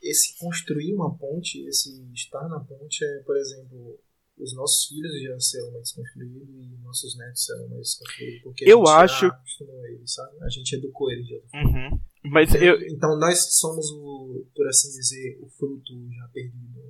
esse 0.00 0.38
construir 0.38 0.94
uma 0.94 1.16
ponte, 1.16 1.66
esse 1.66 2.02
estar 2.12 2.48
na 2.48 2.60
ponte 2.60 3.04
é, 3.04 3.22
por 3.24 3.36
exemplo, 3.36 3.98
os 4.38 4.54
nossos 4.54 4.86
filhos 4.86 5.20
já 5.20 5.38
serão 5.40 5.72
mais 5.72 5.92
construídos 5.92 6.48
e 6.48 6.78
nossos 6.82 7.18
netos 7.18 7.44
serão 7.44 7.68
mais 7.68 7.94
construídos. 7.94 8.42
Porque 8.42 8.64
eu 8.64 8.86
a 8.86 9.06
gente 9.06 9.14
acho. 9.14 9.26
acostumou 9.26 9.86
eles, 9.86 10.12
sabe? 10.12 10.36
A 10.42 10.48
gente 10.48 10.76
educou 10.76 11.10
eles 11.10 11.28
já. 11.28 11.36
Uhum. 11.54 12.00
Mas 12.24 12.54
então, 12.54 12.62
eu... 12.62 12.80
então 12.88 13.18
nós 13.18 13.58
somos 13.58 13.90
o, 13.90 14.46
por 14.54 14.66
assim 14.68 14.88
dizer, 14.90 15.38
o 15.42 15.48
fruto 15.50 15.92
já 16.14 16.28
perdido. 16.28 16.80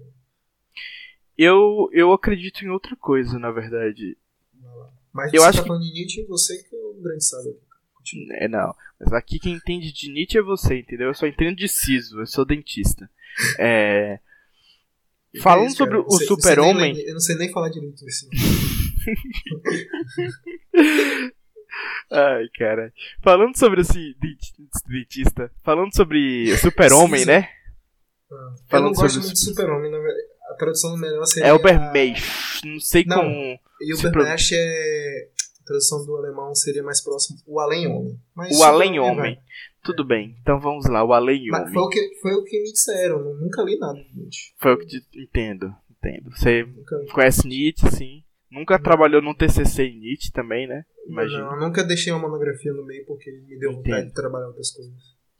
Eu, 1.36 1.88
eu 1.92 2.12
acredito 2.12 2.62
em 2.62 2.68
outra 2.68 2.94
coisa, 2.96 3.38
na 3.38 3.50
verdade. 3.50 4.16
Mas 5.12 5.32
eu 5.32 5.42
você 5.42 5.48
acho 5.48 5.58
tá 5.58 5.62
que... 5.62 5.68
falando 5.68 5.84
de 5.84 5.92
Nietzsche, 5.92 6.24
você 6.24 6.62
que 6.62 6.74
é 6.74 6.78
o 6.78 6.94
grande 7.00 7.24
sábio. 7.24 7.56
É, 8.32 8.48
não. 8.48 8.74
Mas 8.98 9.12
aqui 9.12 9.38
quem 9.38 9.54
entende 9.54 9.92
de 9.92 10.10
Nietzsche 10.10 10.38
é 10.38 10.42
você, 10.42 10.78
entendeu? 10.78 11.08
Eu 11.08 11.14
só 11.14 11.26
entendo 11.26 11.56
de 11.56 11.68
Siso, 11.68 12.20
eu 12.20 12.26
sou 12.26 12.44
dentista. 12.44 13.08
É... 13.58 14.18
Falando 15.40 15.66
é 15.66 15.68
isso, 15.68 15.76
sobre 15.76 15.96
o 15.96 16.10
super-homem. 16.10 16.98
Eu 17.06 17.12
não 17.12 17.20
sei 17.20 17.36
nem 17.36 17.52
falar 17.52 17.68
direito 17.68 18.04
disso. 18.04 18.28
Ai, 22.10 22.48
cara. 22.58 22.92
Falando 23.22 23.56
sobre 23.56 23.82
esse 23.82 24.16
dentista. 24.88 25.52
Falando 25.62 25.94
sobre 25.94 26.56
super-homem, 26.58 27.24
né? 27.24 27.48
Ah, 28.32 28.54
eu 28.72 28.82
não 28.82 28.92
gosto 28.92 29.20
muito 29.20 29.32
de 29.32 29.38
super-homem, 29.38 29.90
na 29.90 29.98
verdade. 29.98 30.29
A 30.60 30.64
tradução 30.64 30.96
melhor 30.96 31.24
seria. 31.24 31.48
É 31.48 31.52
Ubermensch. 31.54 32.60
Não 32.64 32.78
sei 32.78 33.04
não, 33.06 33.16
como. 33.16 33.58
E 33.80 33.94
Ubermensch 33.94 34.52
é 34.52 35.28
tradução 35.70 36.04
do 36.04 36.16
alemão 36.16 36.52
seria 36.54 36.82
mais 36.82 37.00
próximo 37.00 37.38
o 37.46 37.60
além-homem. 37.60 38.20
O 38.36 38.64
além-homem. 38.64 39.38
Tudo 39.82 40.04
bem, 40.04 40.36
então 40.42 40.60
vamos 40.60 40.86
lá, 40.86 41.02
o 41.02 41.12
além-homem. 41.12 41.72
Foi, 41.72 41.82
o 41.82 41.88
que, 41.88 42.18
foi 42.20 42.32
o 42.34 42.44
que 42.44 42.60
me 42.60 42.72
disseram, 42.72 43.34
nunca 43.34 43.62
li 43.62 43.78
nada 43.78 43.98
Nietzsche. 44.14 44.52
Foi 44.58 44.74
o 44.74 44.78
que 44.78 44.86
te, 44.86 45.02
entendo, 45.16 45.74
entendo. 45.90 46.30
Você 46.36 46.66
conhece 47.12 47.48
Nietzsche, 47.48 47.90
sim. 47.90 48.24
Nunca 48.50 48.76
não. 48.76 48.82
trabalhou 48.82 49.22
num 49.22 49.32
TCC 49.32 49.84
em 49.84 50.00
Nietzsche 50.00 50.32
também, 50.32 50.66
né? 50.66 50.84
Imagina. 51.06 51.44
Não, 51.44 51.60
nunca 51.60 51.82
deixei 51.82 52.12
uma 52.12 52.20
monografia 52.20 52.72
no 52.74 52.84
meio 52.84 53.06
porque 53.06 53.30
me 53.30 53.58
deu 53.58 53.72
vontade 53.72 53.96
entendo. 53.96 54.08
de 54.08 54.14
trabalhar 54.14 54.48
outras 54.48 54.70
coisas. 54.70 54.92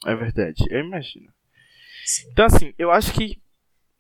É 0.07 0.15
verdade, 0.15 0.65
eu 0.71 0.81
imagino. 0.81 1.31
Sim. 2.07 2.29
Então, 2.33 2.47
assim, 2.47 2.73
eu 2.79 2.91
acho 2.91 3.13
que, 3.13 3.39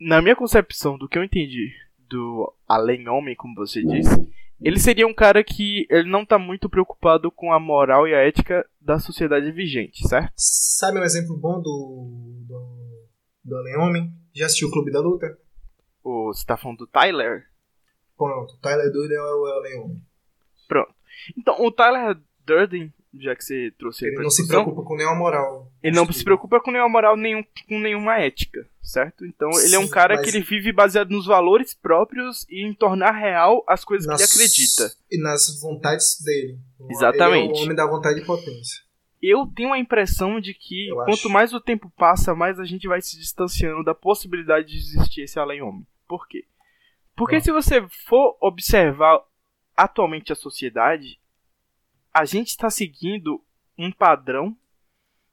na 0.01 0.23
minha 0.23 0.35
concepção 0.35 0.97
do 0.97 1.09
que 1.09 1.19
eu 1.19 1.25
entendi 1.25 1.73
do 2.09 2.53
além-homem, 2.67 3.37
como 3.37 3.55
você 3.55 3.85
disse, 3.85 4.29
ele 4.61 4.79
seria 4.79 5.07
um 5.07 5.15
cara 5.15 5.45
que 5.45 5.87
ele 5.89 6.09
não 6.09 6.27
tá 6.27 6.39
muito 6.39 6.69
preocupado 6.69 7.31
com 7.31 7.53
a 7.53 7.61
moral 7.61 8.09
e 8.09 8.15
a 8.15 8.19
ética 8.19 8.67
da 8.81 8.99
sociedade 8.99 9.53
vigente, 9.53 10.07
certo? 10.09 10.33
Sabe 10.37 10.99
um 10.99 11.05
exemplo 11.05 11.37
bom 11.37 11.61
do, 11.61 12.43
do, 12.47 13.09
do 13.45 13.57
Além 13.57 13.77
Homem? 13.77 14.13
Já 14.35 14.47
assistiu 14.47 14.69
o 14.69 14.71
Clube 14.73 14.91
da 14.91 15.01
Luta? 15.01 15.39
O, 16.03 16.33
você 16.33 16.45
tá 16.45 16.57
falando 16.57 16.79
do 16.79 16.87
Tyler? 16.87 17.47
Pronto, 18.17 18.55
o 18.55 18.59
Tyler 18.59 18.91
Durden 18.93 19.17
é 19.17 19.23
o 19.23 19.47
Além 19.47 19.81
Homem. 19.81 20.03
Pronto. 20.69 20.95
Então, 21.39 21.65
o 21.65 21.71
Tyler 21.71 22.19
Durden 22.45 22.93
já 23.19 23.35
que 23.35 23.45
você 23.45 23.73
trouxe 23.77 24.07
ele 24.07 24.23
não 24.23 24.31
se 24.31 24.47
preocupa 24.47 24.83
com 24.83 24.97
nenhuma 24.97 25.17
moral. 25.17 25.73
Ele 25.83 25.97
não 25.97 26.11
se 26.13 26.23
preocupa 26.23 26.61
com 26.61 26.71
nenhuma 26.71 26.89
moral, 26.89 27.17
nenhum, 27.17 27.43
com 27.69 27.79
nenhuma 27.79 28.19
ética, 28.21 28.69
certo? 28.81 29.27
Então 29.27 29.53
Sim, 29.53 29.67
ele 29.67 29.75
é 29.75 29.79
um 29.79 29.89
cara 29.89 30.15
mas... 30.15 30.25
que 30.25 30.37
ele 30.37 30.45
vive 30.45 30.73
baseado 30.73 31.11
nos 31.11 31.27
valores 31.27 31.75
próprios 31.75 32.47
e 32.49 32.65
em 32.65 32.73
tornar 32.73 33.13
real 33.13 33.65
as 33.67 33.85
coisas 33.85 34.07
nas... 34.07 34.19
que 34.19 34.39
ele 34.39 34.45
acredita. 34.45 34.93
E 35.11 35.21
nas 35.21 35.61
vontades 35.61 36.23
dele. 36.23 36.59
Exatamente. 36.89 37.51
Ele 37.51 37.59
é 37.59 37.61
o 37.61 37.65
homem 37.65 37.77
da 37.77 37.87
vontade 37.87 38.21
e 38.21 38.25
potência. 38.25 38.83
Eu 39.23 39.47
tenho 39.47 39.73
a 39.73 39.79
impressão 39.79 40.41
de 40.41 40.55
que 40.55 40.89
Eu 40.89 40.97
quanto 40.97 41.13
acho. 41.13 41.31
mais 41.31 41.53
o 41.53 41.61
tempo 41.61 41.93
passa, 41.97 42.35
mais 42.35 42.59
a 42.59 42.65
gente 42.65 42.89
vai 42.89 43.03
se 43.03 43.19
distanciando 43.19 43.85
da 43.85 43.95
possibilidade 43.95 44.69
de 44.69 44.79
existir 44.79 45.23
esse 45.23 45.39
além-homem. 45.39 45.87
Por 46.09 46.27
quê? 46.27 46.45
Porque 47.15 47.37
Bom. 47.37 47.43
se 47.43 47.53
você 47.53 47.87
for 48.07 48.39
observar 48.41 49.21
atualmente 49.77 50.33
a 50.33 50.37
sociedade, 50.37 51.20
a 52.13 52.25
gente 52.25 52.49
está 52.49 52.71
seguindo 52.71 53.45
um 53.79 53.91
padrão. 53.91 54.57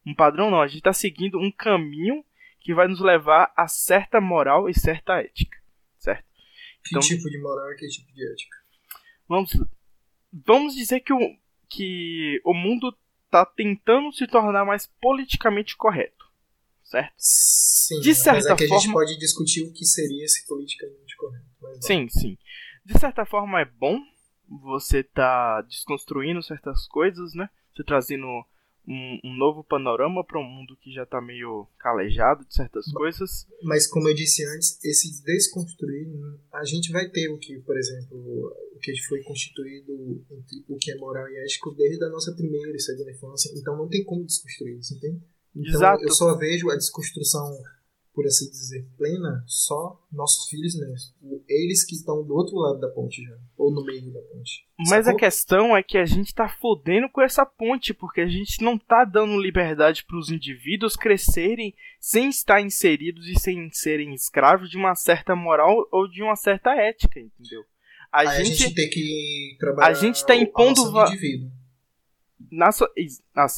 Um 0.06 0.16
padrão 0.16 0.50
não, 0.50 0.62
a 0.62 0.68
gente 0.68 0.78
está 0.78 0.94
seguindo 0.94 1.38
um 1.38 1.52
caminho 1.52 2.24
que 2.62 2.74
vai 2.74 2.88
nos 2.88 3.00
levar 3.00 3.54
a 3.56 3.68
certa 3.68 4.22
moral 4.22 4.70
e 4.70 4.74
certa 4.74 5.22
ética. 5.22 5.58
Certo? 5.98 6.26
Que 6.84 6.90
então, 6.90 7.02
tipo 7.02 7.30
de 7.30 7.40
moral 7.42 7.72
e 7.72 7.76
que 7.76 7.88
tipo 7.88 8.12
de 8.14 8.32
ética? 8.32 8.58
Vamos, 9.28 9.52
vamos 10.32 10.76
dizer 10.76 11.02
que 11.02 11.14
o, 11.14 11.20
que 11.70 12.42
o 12.46 12.54
mundo 12.54 12.96
está 13.26 13.46
tentando 13.46 14.12
se 14.14 14.26
tornar 14.28 14.66
mais 14.66 14.88
politicamente 15.02 15.76
correto. 15.76 16.26
Certo? 16.84 17.14
Sim, 17.18 18.00
de 18.00 18.16
certa 18.16 18.56
que 18.56 18.66
forma, 18.66 18.78
a 18.78 18.80
gente 18.80 18.94
pode 18.94 19.18
discutir 19.18 19.68
o 19.68 19.74
que 19.74 19.86
seria 19.86 20.24
esse 20.24 20.48
politicamente 20.48 21.16
correto. 21.18 21.46
sim, 21.82 22.08
sim. 22.08 22.38
De 22.86 22.98
certa 22.98 23.26
forma 23.26 23.60
é 23.60 23.66
bom 23.66 24.00
você 24.50 25.04
tá 25.04 25.62
desconstruindo 25.62 26.42
certas 26.42 26.88
coisas, 26.88 27.34
né? 27.34 27.50
Você 27.76 27.84
trazendo 27.84 28.26
um, 28.88 29.20
um 29.24 29.36
novo 29.36 29.64
panorama 29.64 30.24
para 30.24 30.40
um 30.40 30.44
mundo 30.44 30.78
que 30.78 30.92
já 30.94 31.06
tá 31.06 31.22
meio 31.22 31.68
calejado 31.78 32.46
de 32.46 32.56
certas 32.56 32.90
coisas. 32.92 33.46
Mas 33.62 33.86
como 33.86 34.08
eu 34.08 34.16
disse 34.16 34.46
antes, 34.46 34.84
esse 34.84 35.22
desconstruir, 35.24 36.08
a 36.54 36.64
gente 36.64 36.92
vai 36.92 37.10
ter 37.10 37.30
o 37.30 37.38
que, 37.38 37.60
por 37.60 37.78
exemplo, 37.78 38.18
o 38.74 38.80
que 38.80 38.96
foi 39.04 39.22
constituído 39.24 40.24
entre 40.32 40.64
o 40.70 40.78
que 40.78 40.92
é 40.92 40.96
moral 40.98 41.28
e 41.30 41.38
ético 41.44 41.72
desde 41.72 42.04
a 42.06 42.10
nossa 42.10 42.34
primeira 42.34 42.76
e 42.76 42.80
segunda 42.80 43.12
infância. 43.12 43.52
Então 43.58 43.76
não 43.76 43.90
tem 43.90 44.04
como 44.06 44.26
desconstruir 44.26 44.78
isso, 44.80 44.96
entende? 44.96 45.22
Então 45.54 45.74
Exato. 45.74 46.04
eu 46.04 46.12
só 46.12 46.36
vejo 46.38 46.70
a 46.70 46.76
desconstrução 46.76 47.52
por 48.18 48.26
assim 48.26 48.50
dizer, 48.50 48.84
plena, 48.98 49.44
só 49.46 50.04
nossos 50.12 50.50
filhos, 50.50 50.74
né? 50.76 50.92
Eles 51.48 51.86
que 51.86 51.94
estão 51.94 52.24
do 52.26 52.34
outro 52.34 52.56
lado 52.56 52.80
da 52.80 52.88
ponte 52.90 53.22
já, 53.24 53.38
ou 53.56 53.72
no 53.72 53.86
meio 53.86 54.12
da 54.12 54.20
ponte. 54.22 54.66
Mas 54.90 55.06
Sacou? 55.06 55.12
a 55.12 55.20
questão 55.20 55.78
é 55.78 55.84
que 55.84 56.00
a 56.00 56.06
gente 56.06 56.34
tá 56.34 56.50
fodendo 56.50 57.08
com 57.10 57.22
essa 57.22 57.46
ponte, 57.46 57.94
porque 57.94 58.22
a 58.22 58.28
gente 58.28 58.64
não 58.64 58.76
tá 58.76 59.06
dando 59.06 59.40
liberdade 59.40 60.04
para 60.04 60.18
os 60.18 60.32
indivíduos 60.32 60.96
crescerem 60.96 61.76
sem 62.00 62.30
estar 62.30 62.60
inseridos 62.60 63.28
e 63.28 63.40
sem 63.40 63.70
serem 63.72 64.16
escravos 64.16 64.68
de 64.72 64.78
uma 64.78 64.96
certa 64.96 65.36
moral 65.36 65.88
ou 65.92 66.10
de 66.10 66.24
uma 66.24 66.36
certa 66.36 66.72
ética, 66.72 67.20
entendeu? 67.20 67.64
A, 68.12 68.26
gente, 68.26 68.40
a 68.40 68.44
gente 68.66 68.74
tem 68.74 68.90
que 68.90 69.58
trabalhar 69.60 69.90
a 69.90 69.94
gente 69.94 70.26
tá 70.26 70.36
impondo 70.36 70.92
va- 70.92 71.12
na 72.52 72.72
so... 72.72 72.86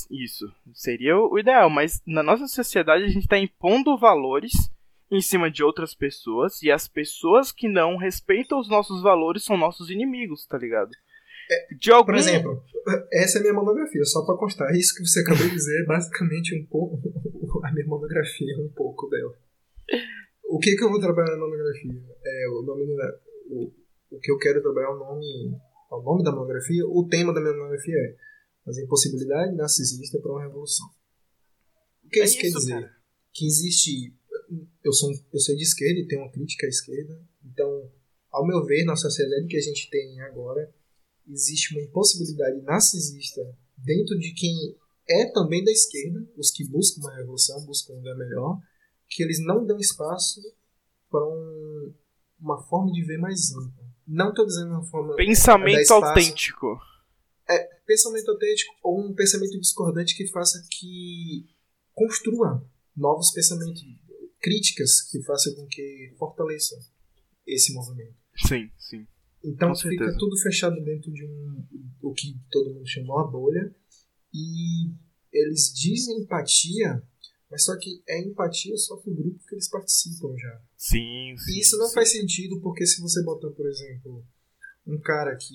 Isso 0.10 0.46
seria 0.74 1.18
o 1.18 1.38
ideal, 1.38 1.70
mas 1.70 2.02
na 2.06 2.24
nossa 2.24 2.48
sociedade 2.48 3.04
a 3.04 3.08
gente 3.08 3.24
está 3.24 3.38
impondo 3.38 3.98
valores 3.98 4.54
em 5.12 5.22
cima 5.22 5.50
de 5.50 5.64
outras 5.64 5.96
pessoas 5.96 6.62
e 6.62 6.72
as 6.72 6.88
pessoas 6.88 7.52
que 7.52 7.68
não 7.68 7.98
respeitam 7.98 8.60
os 8.60 8.70
nossos 8.70 9.02
valores 9.02 9.44
são 9.44 9.58
nossos 9.58 9.90
inimigos, 9.90 10.46
tá 10.46 10.58
ligado? 10.58 10.92
É, 11.52 11.76
de 11.76 11.92
algum... 11.92 12.06
Por 12.06 12.16
exemplo, 12.16 12.64
essa 13.12 13.38
é 13.38 13.40
a 13.40 13.42
minha 13.42 13.54
monografia, 13.54 14.04
só 14.06 14.24
para 14.24 14.38
constar. 14.38 14.72
Isso 14.76 14.94
que 14.96 15.06
você 15.06 15.22
acabou 15.22 15.48
de 15.48 15.56
dizer 15.56 15.82
é 15.82 15.86
basicamente 15.86 16.56
um 16.56 16.66
pouco 16.68 17.02
a 17.66 17.72
minha 17.74 17.88
monografia, 17.88 18.56
um 18.60 18.72
pouco 18.76 19.10
dela. 19.10 19.34
O 20.48 20.60
que, 20.60 20.76
que 20.76 20.84
eu 20.84 20.90
vou 20.90 21.00
trabalhar 21.00 21.32
na 21.32 21.46
monografia? 21.46 22.02
É, 22.24 22.50
o 22.50 22.62
nome 22.62 22.86
o, 23.50 23.72
o 24.12 24.20
que 24.20 24.32
eu 24.32 24.38
quero 24.38 24.62
trabalhar 24.62 24.88
é 24.88 24.92
o 24.92 24.98
nome, 24.98 25.26
é 25.92 25.96
o 25.96 26.02
nome 26.02 26.24
da 26.24 26.32
monografia. 26.32 26.86
O 26.86 27.08
tema 27.08 27.34
da 27.34 27.42
minha 27.42 27.54
monografia 27.54 27.96
é 27.96 28.29
mas 28.70 28.78
a 28.78 28.84
impossibilidade 28.84 29.56
narcisista 29.56 30.20
para 30.20 30.32
uma 30.32 30.44
revolução. 30.44 30.88
O 32.06 32.10
que 32.10 32.20
é 32.20 32.26
isso, 32.26 32.38
quer 32.38 32.50
dizer? 32.50 32.74
Cara. 32.74 32.96
Que 33.34 33.48
existe. 33.48 34.14
Eu 34.84 34.94
sou, 34.94 35.12
eu 35.34 35.40
sou 35.40 35.56
de 35.56 35.64
esquerda 35.64 36.00
e 36.00 36.08
tenho 36.08 36.22
uma 36.22 36.32
crítica 36.32 36.68
à 36.68 36.70
esquerda, 36.70 37.20
então, 37.44 37.92
ao 38.32 38.46
meu 38.46 38.64
ver, 38.64 38.84
na 38.86 38.96
sociedade 38.96 39.48
que 39.48 39.58
a 39.58 39.62
gente 39.62 39.90
tem 39.90 40.22
agora, 40.22 40.72
existe 41.28 41.74
uma 41.74 41.82
impossibilidade 41.82 42.62
narcisista 42.62 43.42
dentro 43.76 44.18
de 44.20 44.34
quem 44.34 44.78
é 45.10 45.32
também 45.32 45.64
da 45.64 45.72
esquerda, 45.72 46.24
os 46.38 46.52
que 46.52 46.64
buscam 46.68 47.02
uma 47.02 47.16
revolução, 47.16 47.66
buscam 47.66 47.94
um 47.94 47.98
lugar 47.98 48.16
melhor, 48.18 48.60
que 49.08 49.24
eles 49.24 49.40
não 49.40 49.66
dão 49.66 49.80
espaço 49.80 50.42
para 51.10 51.28
um, 51.28 51.94
uma 52.40 52.62
forma 52.64 52.92
de 52.92 53.04
ver 53.04 53.18
mais 53.18 53.52
ampla. 53.52 53.84
Não 54.08 54.30
estou 54.30 54.46
dizendo 54.46 54.72
uma 54.72 54.84
forma. 54.84 55.16
Pensamento 55.16 55.92
autêntico. 55.92 56.80
É, 57.50 57.64
pensamento 57.86 58.30
autêntico 58.30 58.74
ou 58.84 59.00
um 59.00 59.14
pensamento 59.14 59.60
discordante 59.60 60.16
que 60.16 60.28
faça 60.28 60.64
que 60.70 61.48
construa 61.94 62.64
novos 62.96 63.32
pensamentos, 63.32 63.84
críticas 64.40 65.02
que 65.10 65.22
façam 65.24 65.56
com 65.56 65.66
que 65.68 66.14
fortaleça 66.18 66.78
esse 67.46 67.74
movimento. 67.74 68.16
Sim, 68.48 68.70
sim. 68.78 69.08
Então 69.44 69.74
fica 69.76 70.16
tudo 70.18 70.38
fechado 70.38 70.82
dentro 70.84 71.12
de 71.12 71.26
um 71.26 71.66
o 72.02 72.14
que 72.14 72.40
todo 72.50 72.74
mundo 72.74 72.88
chamou 72.88 73.20
a 73.20 73.28
bolha 73.28 73.74
e 74.34 74.92
eles 75.32 75.74
dizem 75.74 76.22
empatia, 76.22 77.02
mas 77.50 77.64
só 77.66 77.78
que 77.78 78.02
é 78.08 78.22
empatia 78.22 78.76
só 78.78 78.98
com 78.98 79.12
o 79.12 79.16
grupo 79.16 79.44
que 79.48 79.56
eles 79.56 79.70
participam 79.70 80.36
já. 80.38 80.62
Sim, 80.78 81.36
sim. 81.38 81.52
E 81.52 81.60
isso 81.60 81.78
não 81.78 81.88
sim. 81.88 81.94
faz 81.94 82.12
sentido 82.12 82.60
porque 82.62 82.86
se 82.86 83.02
você 83.02 83.24
botar, 83.24 83.50
por 83.52 83.68
exemplo, 83.68 84.26
um 84.86 85.00
cara 85.00 85.36
que 85.36 85.54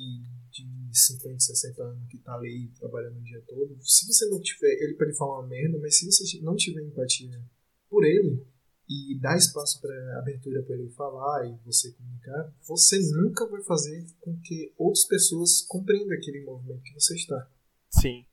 de 0.55 0.65
50, 0.93 1.41
60 1.41 1.83
anos 1.83 2.09
que 2.09 2.19
tá 2.19 2.35
ali 2.35 2.71
trabalhando 2.79 3.19
o 3.19 3.23
dia 3.23 3.43
todo, 3.47 3.77
se 3.81 4.07
você 4.07 4.29
não 4.29 4.41
tiver, 4.41 4.73
ele 4.83 4.95
pode 4.95 5.17
falar 5.17 5.41
uma 5.41 5.49
merda, 5.49 5.79
mas 5.81 5.99
se 5.99 6.07
você 6.07 6.41
não 6.43 6.55
tiver 6.55 6.83
empatia 6.83 7.43
por 7.91 8.05
ele 8.05 8.41
e 8.89 9.19
dar 9.19 9.37
espaço 9.37 9.81
para 9.81 10.19
abertura 10.19 10.63
para 10.63 10.77
ele 10.77 10.91
falar 10.91 11.47
e 11.47 11.57
você 11.65 11.91
comunicar, 11.93 12.53
você 12.69 12.99
nunca 13.17 13.47
vai 13.49 13.63
fazer 13.63 14.07
com 14.21 14.39
que 14.43 14.73
outras 14.79 15.05
pessoas 15.07 15.63
compreendam 15.63 16.17
aquele 16.17 16.45
movimento 16.45 16.83
que 16.83 16.95
você 16.95 17.15
está. 17.17 17.49
Sim. 17.91 18.25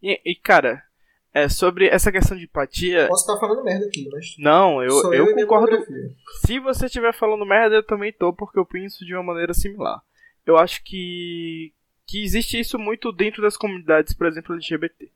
E, 0.00 0.20
e 0.24 0.36
cara, 0.36 0.84
é, 1.34 1.48
sobre 1.48 1.88
essa 1.88 2.12
questão 2.12 2.36
de 2.36 2.44
empatia. 2.44 3.08
Posso 3.08 3.22
estar 3.22 3.40
falando 3.40 3.64
merda 3.64 3.86
aqui, 3.86 4.08
mas. 4.10 4.36
Não, 4.38 4.82
eu, 4.82 5.12
eu, 5.12 5.26
eu 5.26 5.34
concordo. 5.34 5.78
Se 6.46 6.60
você 6.60 6.86
estiver 6.86 7.14
falando 7.14 7.46
merda, 7.46 7.76
eu 7.76 7.86
também 7.86 8.12
tô, 8.12 8.32
porque 8.32 8.58
eu 8.58 8.66
penso 8.66 9.04
de 9.04 9.14
uma 9.14 9.22
maneira 9.22 9.52
similar 9.52 10.00
eu 10.46 10.56
acho 10.56 10.82
que, 10.84 11.72
que 12.06 12.22
existe 12.22 12.58
isso 12.58 12.78
muito 12.78 13.10
dentro 13.12 13.42
das 13.42 13.56
comunidades, 13.56 14.14
por 14.14 14.26
exemplo, 14.26 14.54
LGBT. 14.54 15.10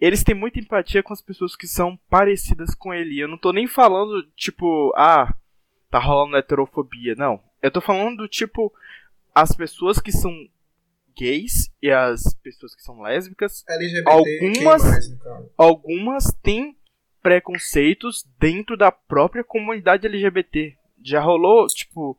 Eles 0.00 0.24
têm 0.24 0.34
muita 0.34 0.58
empatia 0.58 1.02
com 1.02 1.12
as 1.12 1.22
pessoas 1.22 1.56
que 1.56 1.66
são 1.66 1.96
parecidas 2.10 2.74
com 2.74 2.92
ele. 2.92 3.18
Eu 3.18 3.28
não 3.28 3.38
tô 3.38 3.52
nem 3.52 3.66
falando, 3.66 4.22
tipo, 4.36 4.92
ah, 4.96 5.32
tá 5.90 5.98
rolando 5.98 6.36
heterofobia. 6.36 7.14
Não. 7.14 7.40
Eu 7.62 7.70
tô 7.70 7.80
falando, 7.80 8.28
tipo, 8.28 8.72
as 9.34 9.54
pessoas 9.54 9.98
que 9.98 10.12
são 10.12 10.32
gays 11.16 11.70
e 11.80 11.90
as 11.90 12.34
pessoas 12.42 12.74
que 12.74 12.82
são 12.82 13.00
lésbicas. 13.00 13.64
LGBT, 13.68 14.10
algumas, 14.10 14.84
mais, 14.84 15.06
então? 15.08 15.50
algumas 15.56 16.24
têm 16.42 16.76
preconceitos 17.22 18.26
dentro 18.38 18.76
da 18.76 18.92
própria 18.92 19.42
comunidade 19.42 20.06
LGBT. 20.06 20.76
Já 21.02 21.20
rolou, 21.20 21.66
tipo, 21.68 22.18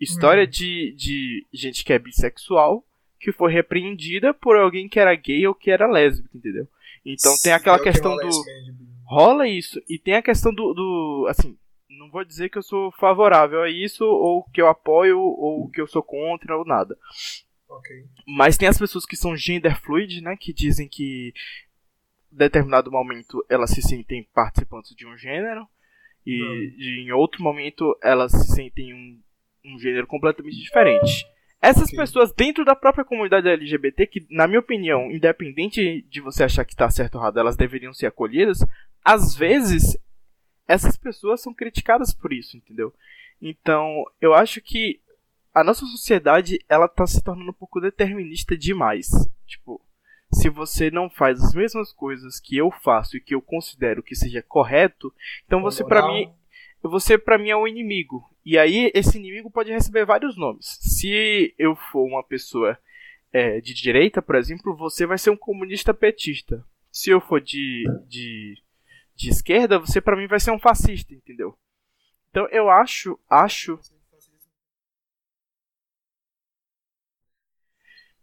História 0.00 0.44
hum. 0.44 0.50
de, 0.50 0.94
de 0.96 1.46
gente 1.52 1.84
que 1.84 1.92
é 1.92 1.98
bissexual 1.98 2.84
que 3.20 3.32
foi 3.32 3.52
repreendida 3.52 4.32
por 4.32 4.56
alguém 4.56 4.88
que 4.88 5.00
era 5.00 5.14
gay 5.14 5.46
ou 5.46 5.54
que 5.54 5.70
era 5.70 5.90
lésbico, 5.90 6.36
entendeu? 6.36 6.68
Então 7.04 7.34
tem 7.42 7.52
aquela 7.52 7.82
questão 7.82 8.16
do. 8.16 8.30
Rola 9.04 9.48
isso. 9.48 9.80
E 9.88 9.98
tem 9.98 10.14
a 10.14 10.22
questão 10.22 10.54
do, 10.54 10.72
do. 10.72 11.26
Assim, 11.28 11.58
não 11.88 12.10
vou 12.10 12.24
dizer 12.24 12.48
que 12.48 12.58
eu 12.58 12.62
sou 12.62 12.92
favorável 12.92 13.62
a 13.62 13.70
isso, 13.70 14.04
ou 14.04 14.44
que 14.44 14.60
eu 14.60 14.68
apoio, 14.68 15.18
ou 15.18 15.68
que 15.70 15.80
eu 15.80 15.86
sou 15.86 16.02
contra, 16.02 16.56
ou 16.56 16.64
nada. 16.64 16.96
Okay. 17.68 18.04
Mas 18.26 18.56
tem 18.56 18.68
as 18.68 18.78
pessoas 18.78 19.04
que 19.04 19.16
são 19.16 19.36
gender 19.36 19.80
fluid, 19.80 20.20
né? 20.20 20.36
Que 20.38 20.52
dizem 20.52 20.88
que 20.88 21.32
em 22.32 22.36
determinado 22.36 22.90
momento 22.90 23.44
elas 23.48 23.70
se 23.70 23.82
sentem 23.82 24.28
participantes 24.34 24.94
de 24.94 25.06
um 25.06 25.16
gênero. 25.16 25.66
E, 26.26 26.74
e 26.76 27.06
em 27.06 27.12
outro 27.12 27.42
momento 27.42 27.98
elas 28.02 28.32
se 28.32 28.54
sentem 28.54 28.92
um 28.92 29.18
um 29.74 29.78
gênero 29.78 30.06
completamente 30.06 30.56
diferente. 30.56 31.26
Essas 31.60 31.90
pessoas 31.90 32.32
dentro 32.32 32.64
da 32.64 32.76
própria 32.76 33.04
comunidade 33.04 33.48
LGBT, 33.48 34.06
que, 34.06 34.26
na 34.30 34.46
minha 34.46 34.60
opinião, 34.60 35.10
independente 35.10 36.02
de 36.02 36.20
você 36.20 36.44
achar 36.44 36.64
que 36.64 36.72
está 36.72 36.88
certo 36.88 37.16
ou 37.16 37.20
errado, 37.20 37.38
elas 37.38 37.56
deveriam 37.56 37.92
ser 37.92 38.06
acolhidas, 38.06 38.64
às 39.04 39.34
vezes 39.34 39.98
essas 40.68 40.96
pessoas 40.96 41.40
são 41.40 41.52
criticadas 41.52 42.14
por 42.14 42.32
isso, 42.32 42.56
entendeu? 42.56 42.94
Então, 43.40 44.04
eu 44.20 44.34
acho 44.34 44.60
que 44.60 45.00
a 45.52 45.64
nossa 45.64 45.84
sociedade, 45.86 46.60
ela 46.68 46.86
tá 46.86 47.06
se 47.06 47.22
tornando 47.22 47.50
um 47.50 47.54
pouco 47.54 47.80
determinista 47.80 48.56
demais. 48.56 49.08
Tipo, 49.46 49.80
se 50.32 50.48
você 50.48 50.90
não 50.90 51.08
faz 51.08 51.42
as 51.42 51.54
mesmas 51.54 51.92
coisas 51.92 52.38
que 52.38 52.56
eu 52.56 52.70
faço 52.70 53.16
e 53.16 53.20
que 53.20 53.34
eu 53.34 53.42
considero 53.42 54.02
que 54.02 54.14
seja 54.14 54.42
correto, 54.42 55.12
então 55.46 55.62
você 55.62 55.82
para 55.84 56.06
mim 56.06 56.30
você 56.82 57.18
para 57.18 57.38
mim 57.38 57.50
é 57.50 57.56
um 57.56 57.66
inimigo. 57.66 58.22
E 58.48 58.56
aí 58.56 58.90
esse 58.94 59.18
inimigo 59.18 59.50
pode 59.50 59.70
receber 59.70 60.06
vários 60.06 60.34
nomes. 60.34 60.78
Se 60.80 61.54
eu 61.58 61.76
for 61.76 62.06
uma 62.06 62.24
pessoa 62.24 62.78
é, 63.30 63.60
de 63.60 63.74
direita, 63.74 64.22
por 64.22 64.36
exemplo, 64.36 64.74
você 64.74 65.04
vai 65.04 65.18
ser 65.18 65.28
um 65.28 65.36
comunista 65.36 65.92
petista. 65.92 66.64
Se 66.90 67.10
eu 67.10 67.20
for 67.20 67.42
de, 67.42 67.84
de, 68.08 68.54
de 69.14 69.28
esquerda, 69.28 69.78
você 69.78 70.00
para 70.00 70.16
mim 70.16 70.26
vai 70.26 70.40
ser 70.40 70.50
um 70.50 70.58
fascista, 70.58 71.12
entendeu? 71.12 71.58
Então 72.30 72.48
eu 72.50 72.70
acho, 72.70 73.20
acho 73.28 73.78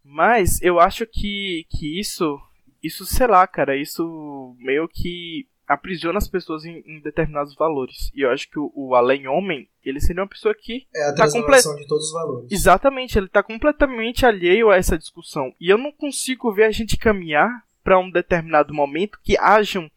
Mas 0.03 0.59
eu 0.59 0.79
acho 0.79 1.05
que, 1.05 1.67
que 1.69 1.99
isso, 1.99 2.41
isso, 2.81 3.05
sei 3.05 3.27
lá, 3.27 3.45
cara, 3.45 3.77
isso 3.77 4.55
meio 4.57 4.87
que 4.87 5.47
aprisiona 5.67 6.17
as 6.17 6.27
pessoas 6.27 6.63
em, 6.65 6.83
em, 6.85 6.99
determinados 6.99 7.55
valores. 7.55 8.11
E 8.13 8.21
eu 8.21 8.29
acho 8.29 8.49
que 8.49 8.59
o, 8.59 8.71
o 8.75 8.95
além 8.95 9.27
homem, 9.27 9.67
ele 9.83 9.99
seria 9.99 10.21
uma 10.21 10.29
pessoa 10.29 10.53
que 10.53 10.85
é 10.95 11.03
a 11.03 11.09
tá 11.09 11.23
transformação 11.23 11.75
de 11.75 11.87
todos 11.87 12.07
os 12.07 12.13
valores. 12.13 12.51
Exatamente, 12.51 13.17
ele 13.17 13.25
está 13.25 13.41
completamente 13.41 14.25
alheio 14.25 14.69
a 14.69 14.75
essa 14.75 14.97
discussão. 14.97 15.53
E 15.59 15.69
eu 15.69 15.77
não 15.77 15.91
consigo 15.91 16.53
ver 16.53 16.65
a 16.65 16.71
gente 16.71 16.97
caminhar 16.97 17.49
para 17.83 17.99
um 17.99 18.09
determinado 18.09 18.73
momento 18.73 19.19
que 19.23 19.37
hajam 19.37 19.89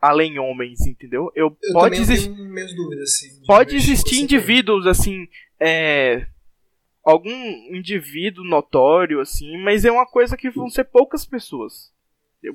além 0.00 0.38
homens, 0.38 0.80
entendeu? 0.86 1.30
Eu, 1.34 1.56
eu 1.62 1.72
pode 1.72 2.00
existir 2.00 2.30
minhas 2.30 2.74
dúvidas 2.74 3.10
assim, 3.10 3.42
Pode 3.46 3.76
existir 3.76 4.20
indivíduos 4.20 4.86
assim, 4.86 5.28
é, 5.58 6.26
algum 7.04 7.30
indivíduo 7.74 8.44
notório 8.44 9.20
assim, 9.20 9.58
mas 9.62 9.84
é 9.84 9.92
uma 9.92 10.06
coisa 10.06 10.36
que 10.36 10.50
vão 10.50 10.70
ser 10.70 10.84
poucas 10.84 11.26
pessoas 11.26 11.92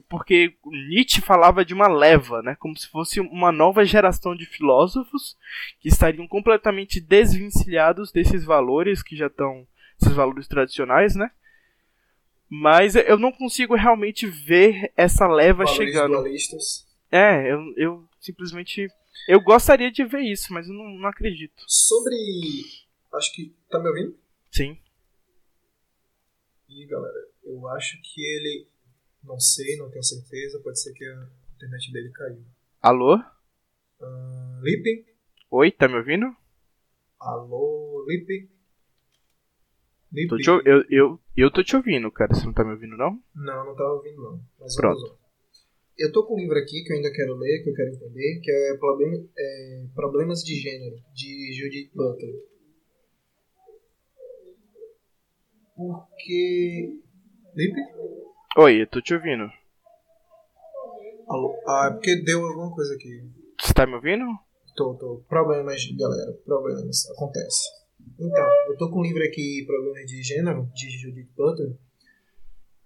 porque 0.09 0.55
Nietzsche 0.65 1.21
falava 1.21 1.63
de 1.63 1.73
uma 1.73 1.87
leva, 1.87 2.41
né, 2.41 2.55
como 2.59 2.75
se 2.77 2.87
fosse 2.87 3.19
uma 3.19 3.51
nova 3.51 3.85
geração 3.85 4.35
de 4.35 4.45
filósofos 4.45 5.37
que 5.79 5.87
estariam 5.87 6.27
completamente 6.27 6.99
desvencilhados 6.99 8.11
desses 8.11 8.43
valores 8.43 9.03
que 9.03 9.15
já 9.15 9.27
estão, 9.27 9.67
esses 10.01 10.13
valores 10.13 10.47
tradicionais, 10.47 11.15
né? 11.15 11.29
Mas 12.49 12.95
eu 12.95 13.17
não 13.17 13.31
consigo 13.31 13.75
realmente 13.75 14.27
ver 14.27 14.91
essa 14.95 15.27
leva 15.27 15.65
valores 15.65 15.75
chegando. 15.75 16.13
Dualistas. 16.13 16.87
É, 17.11 17.51
eu, 17.51 17.73
eu 17.75 18.09
simplesmente 18.19 18.87
Eu 19.27 19.41
gostaria 19.41 19.91
de 19.91 20.03
ver 20.03 20.21
isso, 20.21 20.53
mas 20.53 20.67
eu 20.67 20.73
não, 20.73 20.89
não 20.99 21.09
acredito. 21.09 21.63
Sobre. 21.67 22.15
Acho 23.13 23.33
que. 23.33 23.55
Tá 23.69 23.79
me 23.79 23.87
ouvindo? 23.87 24.17
Sim. 24.51 24.77
E 26.69 26.85
galera, 26.85 27.27
eu 27.43 27.67
acho 27.69 27.99
que 28.01 28.21
ele. 28.21 28.67
Não 29.25 29.39
sei, 29.39 29.77
não 29.77 29.89
tenho 29.89 30.03
certeza. 30.03 30.59
Pode 30.59 30.79
ser 30.79 30.93
que 30.93 31.03
a 31.05 31.29
internet 31.55 31.91
dele 31.91 32.11
caiu. 32.11 32.43
Alô? 32.81 33.15
Uh, 33.99 34.61
Lipe? 34.61 35.05
Oi, 35.51 35.71
tá 35.71 35.87
me 35.87 35.95
ouvindo? 35.95 36.25
Alô, 37.19 38.05
Lipe? 38.07 38.49
Lipe? 40.11 40.37
Te, 40.37 40.49
eu, 40.49 40.83
eu, 40.89 41.19
eu 41.35 41.51
tô 41.51 41.63
te 41.63 41.75
ouvindo, 41.75 42.11
cara. 42.11 42.33
Você 42.33 42.45
não 42.45 42.53
tá 42.53 42.63
me 42.63 42.71
ouvindo, 42.71 42.95
não? 42.97 43.21
Não, 43.33 43.65
não 43.65 43.75
tava 43.75 43.93
ouvindo 43.93 44.21
não. 44.21 44.41
Mas 44.59 44.75
Pronto. 44.75 45.17
Eu 45.97 46.11
tô 46.11 46.25
com 46.25 46.35
um 46.35 46.39
livro 46.39 46.57
aqui 46.59 46.83
que 46.83 46.91
eu 46.91 46.97
ainda 46.97 47.11
quero 47.11 47.35
ler, 47.35 47.63
que 47.63 47.69
eu 47.69 47.73
quero 47.73 47.89
entender, 47.95 48.41
que 48.43 48.51
é, 48.51 48.77
Problem- 48.77 49.29
é 49.37 49.85
Problemas 49.95 50.43
de 50.43 50.55
Gênero, 50.55 50.97
de 51.13 51.53
Judith 51.53 51.89
Butler. 51.95 52.35
Porque. 55.75 56.99
Lipe? 57.55 57.81
Oi, 58.57 58.81
eu 58.81 58.87
tô 58.87 59.01
te 59.01 59.13
ouvindo. 59.13 59.49
Alô? 61.27 61.61
Ah, 61.67 61.89
é 61.89 61.93
porque 61.93 62.15
deu 62.23 62.45
alguma 62.45 62.73
coisa 62.73 62.93
aqui. 62.93 63.21
Você 63.59 63.73
tá 63.73 63.85
me 63.85 63.95
ouvindo? 63.95 64.25
Tô, 64.75 64.93
tô. 64.95 65.23
Problemas, 65.27 65.83
galera. 65.97 66.31
Problemas. 66.45 67.09
Acontece. 67.11 67.69
Então, 68.17 68.47
eu 68.67 68.77
tô 68.77 68.89
com 68.89 68.99
um 68.99 69.03
livro 69.03 69.23
aqui, 69.23 69.63
Problemas 69.65 70.05
de 70.05 70.23
Gênero, 70.23 70.69
de 70.73 70.89
Judith 70.89 71.29
Butler. 71.35 71.75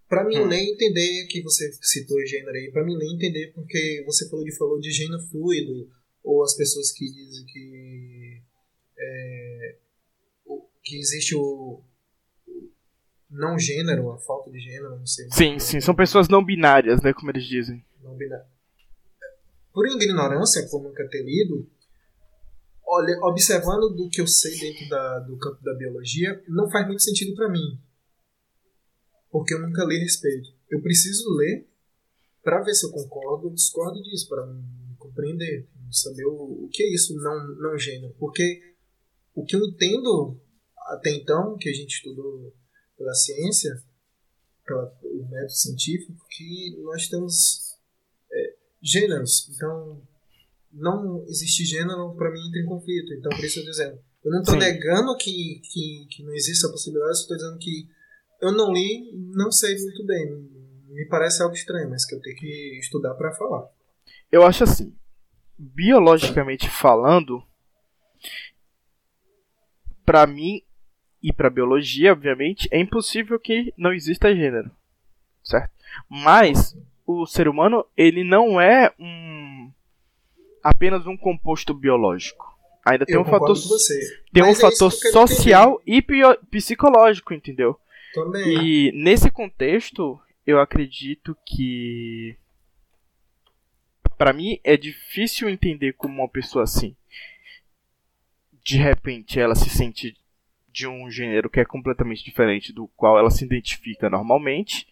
Pra 0.08 0.24
mim 0.24 0.40
Hum. 0.40 0.48
ler 0.48 0.60
entender 0.60 1.28
que 1.28 1.42
você 1.44 1.72
citou 1.84 2.18
gênero 2.26 2.58
aí, 2.58 2.72
pra 2.72 2.84
mim 2.84 2.96
ler 2.96 3.06
e 3.06 3.14
entender 3.16 3.52
porque 3.54 4.02
você 4.08 4.28
falou 4.28 4.44
de 4.44 4.58
falou 4.58 4.80
de 4.80 4.90
gênero 4.90 5.22
fluido, 5.30 5.88
ou 6.24 6.44
as 6.44 6.56
pessoas 6.56 6.92
que 6.92 7.06
dizem 7.06 7.46
que 7.46 8.42
é, 8.98 9.76
que 10.84 10.98
existe 10.98 11.36
o 11.36 11.84
não 13.30 13.58
gênero, 13.60 14.12
a 14.12 14.18
falta 14.18 14.50
de 14.52 14.60
gênero, 14.60 14.98
não 14.98 15.06
sei. 15.06 15.28
Sim, 15.32 15.60
sim. 15.60 15.80
São 15.82 15.94
pessoas 15.96 16.28
não 16.28 16.44
binárias, 16.44 17.02
né? 17.02 17.14
Como 17.14 17.30
eles 17.32 17.46
dizem. 17.46 17.84
não 18.04 18.16
binário. 18.16 18.46
Por 19.74 19.88
ignorância, 19.88 20.68
por 20.70 20.82
nunca 20.82 21.08
ter 21.08 21.24
lido, 21.24 21.70
olha, 22.86 23.18
observando 23.24 23.90
do 23.96 24.10
que 24.10 24.20
eu 24.20 24.28
sei 24.28 24.58
dentro 24.60 24.90
da- 24.90 25.20
do 25.20 25.38
campo 25.38 25.64
da 25.64 25.74
biologia, 25.76 26.44
não 26.48 26.70
faz 26.70 26.88
muito 26.88 27.04
sentido 27.04 27.36
pra 27.36 27.48
mim. 27.50 27.80
Porque 29.32 29.54
eu 29.54 29.60
nunca 29.62 29.86
li 29.86 29.98
a 29.98 30.00
respeito. 30.00 30.50
Eu 30.70 30.82
preciso 30.82 31.30
ler 31.38 31.68
pra 32.44 32.64
ver 32.64 32.74
se 32.74 32.86
eu 32.86 32.92
concordo 32.92 33.48
ou 33.48 33.54
discordo 33.54 34.02
disso, 34.02 34.28
me 34.48 34.96
compreender, 34.98 35.68
saber 35.92 36.26
o, 36.26 36.66
o 36.66 36.70
que 36.72 36.82
é 36.84 36.94
isso 36.94 37.16
não, 37.16 37.48
não 37.58 37.78
gênero. 37.78 38.14
Porque 38.18 38.74
o 39.36 39.46
que 39.46 39.56
eu 39.56 39.64
entendo 39.66 40.40
até 40.88 41.12
então, 41.12 41.56
que 41.58 41.70
a 41.70 41.74
gente 41.74 41.92
estudou 41.98 42.52
pela 43.00 43.14
ciência, 43.14 43.82
pelo 44.68 44.92
método 45.30 45.52
científico, 45.52 46.14
que 46.30 46.78
nós 46.84 47.08
temos 47.08 47.78
é, 48.32 48.56
gêneros. 48.84 49.50
Então, 49.56 50.02
não 50.72 51.24
existe 51.28 51.64
gênero, 51.64 52.14
para 52.16 52.30
mim, 52.30 52.46
entra 52.46 52.60
em 52.60 52.66
conflito. 52.66 53.14
Então, 53.14 53.32
por 53.32 53.44
isso 53.44 53.60
eu 53.60 53.64
tô 53.64 53.72
dizendo. 53.72 54.00
Eu 54.24 54.32
não 54.32 54.42
estou 54.42 54.58
negando 54.58 55.16
que, 55.16 55.62
que, 55.64 56.08
que 56.12 56.24
não 56.24 56.34
existe 56.34 56.64
essa 56.64 56.72
possibilidade, 56.72 57.18
estou 57.18 57.38
dizendo 57.38 57.58
que 57.58 57.88
eu 58.42 58.52
não 58.52 58.74
li, 58.74 59.12
não 59.34 59.50
sei 59.50 59.78
muito 59.82 60.06
bem. 60.06 60.28
Me 60.90 61.06
parece 61.08 61.42
algo 61.42 61.56
estranho, 61.56 61.90
mas 61.90 62.06
que 62.06 62.16
eu 62.16 62.22
tenho 62.22 62.36
que 62.36 62.80
estudar 62.80 63.14
para 63.14 63.34
falar. 63.34 63.66
Eu 64.30 64.44
acho 64.44 64.66
assim. 64.66 64.94
Biologicamente 65.58 66.70
falando, 66.70 67.44
pra 70.06 70.26
mim 70.26 70.62
e 71.22 71.34
pra 71.34 71.50
biologia, 71.50 72.12
obviamente, 72.14 72.68
é 72.72 72.80
impossível 72.80 73.40
que 73.40 73.74
não 73.78 73.94
exista 73.94 74.34
gênero, 74.36 74.72
certo? 75.44 75.72
Mas 76.08 76.78
o 77.06 77.26
ser 77.26 77.48
humano, 77.48 77.86
ele 77.98 78.24
não 78.24 78.60
é 78.60 78.94
um 79.00 79.72
apenas 80.64 81.06
um 81.08 81.18
composto 81.18 81.74
biológico. 81.74 82.48
Ainda 82.86 83.06
tem 83.06 83.16
eu 83.16 83.22
um 83.22 83.26
fator 83.26 83.56
tem 84.32 84.44
um 84.44 84.48
Mas 84.48 84.64
é 84.64 84.68
isso 84.68 84.80
fator 84.80 84.92
que 84.92 85.12
social 85.12 85.82
e 85.86 86.02
bio- 86.02 86.38
psicológico, 86.50 87.34
entendeu? 87.34 87.78
Também. 88.14 88.88
E 88.88 88.92
nesse 88.94 89.30
contexto, 89.30 90.20
eu 90.46 90.60
acredito 90.60 91.36
que 91.46 92.36
Pra 94.18 94.34
mim 94.34 94.60
é 94.66 94.76
difícil 94.76 95.48
entender 95.48 95.94
como 95.94 96.22
uma 96.22 96.28
pessoa 96.28 96.64
assim 96.64 96.96
de 98.64 98.78
repente 98.78 99.40
ela 99.40 99.56
se 99.56 99.70
sente 99.70 100.16
de 100.72 100.88
um 100.88 101.10
gênero 101.10 101.50
que 101.50 101.60
é 101.60 101.66
completamente 101.66 102.24
diferente 102.24 102.74
do 102.74 102.88
qual 102.96 103.18
ela 103.18 103.30
se 103.30 103.44
identifica 103.44 104.10
normalmente. 104.10 104.88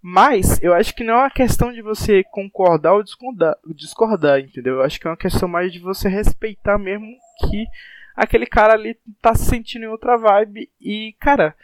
Mas 0.00 0.62
eu 0.62 0.72
acho 0.74 0.94
que 0.94 1.02
não 1.02 1.14
é 1.14 1.16
uma 1.18 1.30
questão 1.30 1.72
de 1.72 1.82
você 1.82 2.22
concordar 2.22 2.94
ou 2.94 3.02
discordar, 3.02 3.56
discordar, 3.74 4.40
entendeu? 4.40 4.74
Eu 4.76 4.82
acho 4.82 5.00
que 5.00 5.06
é 5.06 5.10
uma 5.10 5.16
questão 5.16 5.48
mais 5.48 5.72
de 5.72 5.80
você 5.80 6.08
respeitar 6.08 6.78
mesmo 6.78 7.06
que 7.40 7.66
aquele 8.14 8.46
cara 8.46 8.74
ali 8.74 8.96
tá 9.20 9.34
se 9.34 9.46
sentindo 9.46 9.84
em 9.84 9.88
outra 9.88 10.16
vibe 10.16 10.70
e, 10.80 11.14
cara, 11.20 11.54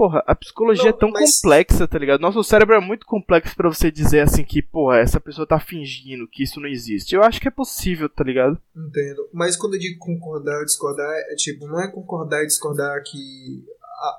porra, 0.00 0.24
a 0.26 0.34
psicologia 0.34 0.84
Não, 0.84 0.88
é 0.90 0.92
tão 0.98 1.10
mas- 1.10 1.42
complexa, 1.42 1.86
tá 1.86 1.98
ligado? 1.98 2.22
Nosso 2.22 2.42
cérebro 2.42 2.74
é 2.74 2.80
muito 2.80 3.04
complexo 3.04 3.54
pra 3.54 3.68
você 3.68 3.90
dizer 3.90 4.20
assim 4.20 4.42
que, 4.42 4.62
porra, 4.62 4.96
essa 4.96 5.20
pessoa 5.20 5.46
tá 5.46 5.60
fingindo 5.60 6.26
que 6.26 6.42
isso 6.42 6.58
não 6.58 6.66
existe. 6.66 7.14
Eu 7.14 7.22
acho 7.22 7.38
que 7.38 7.48
é 7.48 7.50
possível, 7.50 8.08
tá 8.08 8.24
ligado? 8.24 8.58
Entendo. 8.74 9.28
Mas 9.30 9.58
quando 9.58 9.74
eu 9.74 9.78
digo 9.78 9.98
concordar 9.98 10.58
ou 10.58 10.64
discordar, 10.64 11.06
é 11.30 11.34
tipo, 11.34 11.66
não 11.66 11.78
é 11.78 11.92
concordar 11.92 12.42
e 12.42 12.46
discordar 12.46 13.02
que, 13.04 13.62
a- 13.78 14.18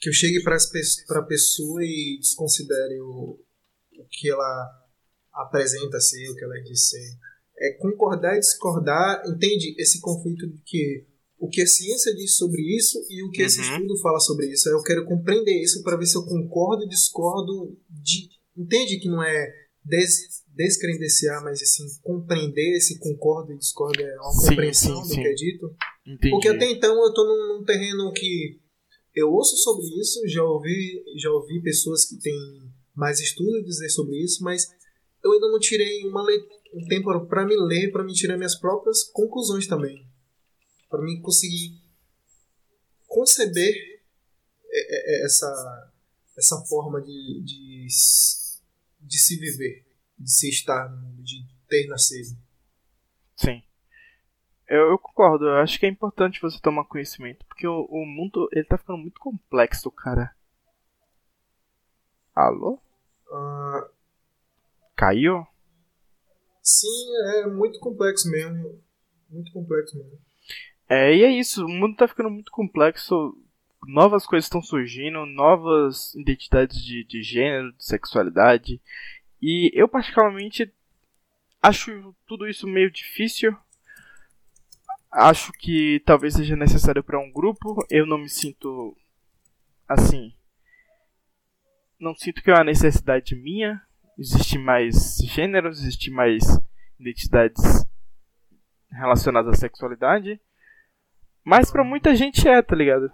que 0.00 0.08
eu 0.08 0.12
chegue 0.12 0.42
para 0.42 0.56
a 0.56 1.22
pessoa 1.22 1.80
e 1.84 2.18
desconsidere 2.18 3.00
o, 3.00 3.38
o 4.00 4.04
que 4.10 4.28
ela 4.28 4.68
apresenta 5.32 6.00
ser, 6.00 6.28
o 6.28 6.34
que 6.34 6.42
ela 6.44 6.60
diz 6.64 6.88
ser. 6.88 7.18
É 7.56 7.72
concordar 7.74 8.34
e 8.36 8.40
discordar, 8.40 9.22
entende? 9.28 9.76
Esse 9.78 10.00
conflito 10.00 10.48
de 10.48 10.58
que 10.64 11.06
o 11.40 11.48
que 11.48 11.62
a 11.62 11.66
ciência 11.66 12.14
diz 12.14 12.36
sobre 12.36 12.60
isso 12.76 12.98
e 13.08 13.24
o 13.24 13.30
que 13.30 13.40
esse 13.42 13.60
Uhum. 13.60 13.72
estudo 13.72 13.98
fala 14.00 14.20
sobre 14.20 14.46
isso. 14.52 14.68
Eu 14.68 14.82
quero 14.82 15.06
compreender 15.06 15.60
isso 15.62 15.82
para 15.82 15.96
ver 15.96 16.04
se 16.06 16.16
eu 16.16 16.24
concordo 16.24 16.84
e 16.84 16.88
discordo 16.88 17.76
de. 17.88 18.28
Entende 18.56 18.98
que 19.00 19.08
não 19.08 19.22
é 19.22 19.50
des, 19.82 20.44
descredenciar, 20.54 21.42
mas 21.42 21.62
assim, 21.62 21.84
compreender 22.02 22.76
esse 22.76 22.98
concordo 22.98 23.52
e 23.52 23.58
discordo 23.58 24.02
é 24.02 24.16
uma 24.20 24.32
Sim, 24.32 24.48
compreensão 24.50 25.02
sim, 25.02 25.08
do 25.08 25.14
sim. 25.14 25.22
que 25.22 25.28
é 25.28 25.32
dito. 25.32 25.74
Entendi. 26.06 26.30
Porque 26.30 26.48
até 26.48 26.70
então 26.70 26.94
eu 27.02 27.14
tô 27.14 27.24
num, 27.24 27.58
num 27.58 27.64
terreno 27.64 28.12
que 28.12 28.60
eu 29.14 29.30
ouço 29.30 29.56
sobre 29.56 29.86
isso, 29.98 30.20
já 30.28 30.44
ouvi, 30.44 31.02
já 31.16 31.30
ouvi 31.30 31.62
pessoas 31.62 32.04
que 32.04 32.18
têm 32.18 32.34
mais 32.94 33.18
estudo 33.18 33.64
dizer 33.64 33.88
sobre 33.88 34.16
isso, 34.22 34.44
mas 34.44 34.66
eu 35.24 35.32
ainda 35.32 35.48
não 35.48 35.58
tirei 35.58 36.04
uma 36.06 36.22
um 36.74 36.86
tempo 36.86 37.26
para 37.26 37.46
me 37.46 37.56
ler, 37.56 37.90
para 37.90 38.04
me 38.04 38.12
tirar 38.12 38.36
minhas 38.36 38.54
próprias 38.58 39.04
conclusões 39.04 39.66
também. 39.66 40.06
Para 40.90 41.02
mim 41.02 41.22
conseguir 41.22 41.80
conceber 43.06 44.00
é, 44.72 44.78
é, 44.78 45.22
é, 45.22 45.24
essa, 45.24 45.92
essa 46.36 46.56
forma 46.66 47.00
de, 47.00 47.42
de, 47.44 47.86
de 49.00 49.18
se 49.18 49.36
viver, 49.38 49.86
de 50.18 50.30
se 50.30 50.48
estar 50.48 50.90
no 50.90 50.96
mundo, 50.96 51.22
de 51.22 51.46
ter 51.68 51.86
nascido. 51.86 52.36
Sim. 53.36 53.62
Eu, 54.68 54.90
eu 54.90 54.98
concordo, 54.98 55.46
eu 55.46 55.56
acho 55.56 55.78
que 55.78 55.86
é 55.86 55.88
importante 55.88 56.40
você 56.40 56.60
tomar 56.60 56.84
conhecimento, 56.84 57.44
porque 57.46 57.66
o, 57.66 57.86
o 57.86 58.06
mundo 58.06 58.48
ele 58.52 58.64
tá 58.64 58.76
ficando 58.76 58.98
muito 58.98 59.18
complexo, 59.18 59.90
cara. 59.90 60.34
Alô? 62.34 62.80
Ah, 63.32 63.90
Caiu? 64.96 65.46
sim, 66.62 67.16
é 67.36 67.46
muito 67.46 67.80
complexo 67.80 68.30
mesmo. 68.30 68.80
Muito 69.28 69.52
complexo 69.52 69.96
mesmo. 69.96 70.18
É, 70.92 71.14
e 71.14 71.22
é 71.22 71.30
isso, 71.30 71.64
o 71.64 71.68
mundo 71.68 71.94
tá 71.94 72.08
ficando 72.08 72.28
muito 72.28 72.50
complexo, 72.50 73.38
novas 73.86 74.26
coisas 74.26 74.46
estão 74.46 74.60
surgindo, 74.60 75.24
novas 75.24 76.12
identidades 76.16 76.84
de, 76.84 77.04
de 77.04 77.22
gênero, 77.22 77.72
de 77.74 77.84
sexualidade, 77.84 78.82
e 79.40 79.70
eu 79.72 79.86
particularmente 79.86 80.68
acho 81.62 82.12
tudo 82.26 82.48
isso 82.48 82.66
meio 82.66 82.90
difícil. 82.90 83.56
Acho 85.12 85.52
que 85.52 86.02
talvez 86.04 86.34
seja 86.34 86.56
necessário 86.56 87.04
para 87.04 87.20
um 87.20 87.30
grupo, 87.30 87.86
eu 87.88 88.04
não 88.04 88.18
me 88.18 88.28
sinto 88.28 88.96
assim. 89.88 90.34
Não 92.00 92.16
sinto 92.16 92.42
que 92.42 92.50
é 92.50 92.54
uma 92.54 92.64
necessidade 92.64 93.36
minha. 93.36 93.80
Existe 94.18 94.58
mais 94.58 95.18
gêneros, 95.18 95.80
existe 95.80 96.10
mais 96.10 96.42
identidades 96.98 97.86
relacionadas 98.90 99.54
à 99.54 99.56
sexualidade. 99.56 100.40
Mas 101.44 101.70
pra 101.70 101.84
muita 101.84 102.14
gente 102.14 102.48
é, 102.48 102.60
tá 102.62 102.74
ligado? 102.76 103.10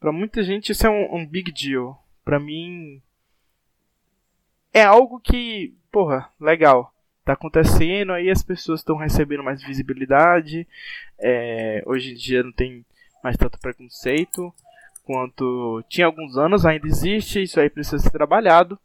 Pra 0.00 0.12
muita 0.12 0.42
gente 0.42 0.72
isso 0.72 0.86
é 0.86 0.90
um, 0.90 1.16
um 1.16 1.26
big 1.26 1.52
deal. 1.52 2.02
Pra 2.24 2.38
mim. 2.38 3.02
É 4.72 4.82
algo 4.82 5.18
que, 5.18 5.74
porra, 5.90 6.30
legal. 6.40 6.92
tá 7.24 7.32
acontecendo, 7.32 8.12
aí 8.12 8.30
as 8.30 8.42
pessoas 8.42 8.80
estão 8.80 8.96
recebendo 8.96 9.42
mais 9.42 9.62
visibilidade. 9.62 10.66
É, 11.18 11.82
hoje 11.86 12.12
em 12.12 12.14
dia 12.14 12.42
não 12.42 12.52
tem 12.52 12.84
mais 13.22 13.36
tanto 13.36 13.58
preconceito 13.58 14.54
quanto 15.08 15.82
tinha 15.88 16.06
alguns 16.06 16.36
anos, 16.36 16.66
ainda 16.66 16.86
existe, 16.86 17.42
isso 17.42 17.58
aí 17.58 17.70
precisa 17.70 17.98
ser 17.98 18.10
trabalhado. 18.10 18.78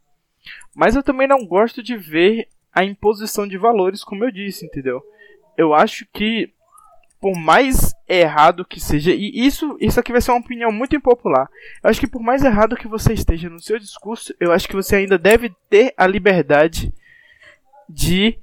Mas 0.74 0.96
eu 0.96 1.04
também 1.04 1.28
não 1.28 1.46
gosto 1.46 1.84
de 1.84 1.98
ver 1.98 2.48
a 2.72 2.82
imposição 2.82 3.46
de 3.46 3.58
valores, 3.58 4.06
como 4.06 4.24
eu 4.24 4.32
disse, 4.32 4.66
entendeu? 4.66 5.04
Eu 5.58 5.74
acho 5.74 6.06
que 6.14 6.50
por 7.24 7.38
mais 7.38 7.96
errado 8.06 8.66
que 8.66 8.82
seja, 8.82 9.14
e 9.14 9.32
isso, 9.34 9.78
isso 9.80 9.98
aqui 9.98 10.12
vai 10.12 10.20
ser 10.20 10.32
uma 10.32 10.42
opinião 10.42 10.74
muito 10.74 10.94
impopular. 10.94 11.48
Eu 11.82 11.90
acho 11.90 11.98
que 11.98 12.06
por 12.06 12.22
mais 12.22 12.44
errado 12.44 12.76
que 12.76 12.86
você 12.86 13.14
esteja 13.14 13.50
no 13.50 13.62
seu 13.62 13.80
discurso, 13.80 14.36
eu 14.42 14.52
acho 14.52 14.68
que 14.68 14.76
você 14.76 14.98
ainda 14.98 15.18
deve 15.18 15.50
ter 15.70 15.94
a 15.96 16.06
liberdade 16.06 16.92
de 17.88 18.38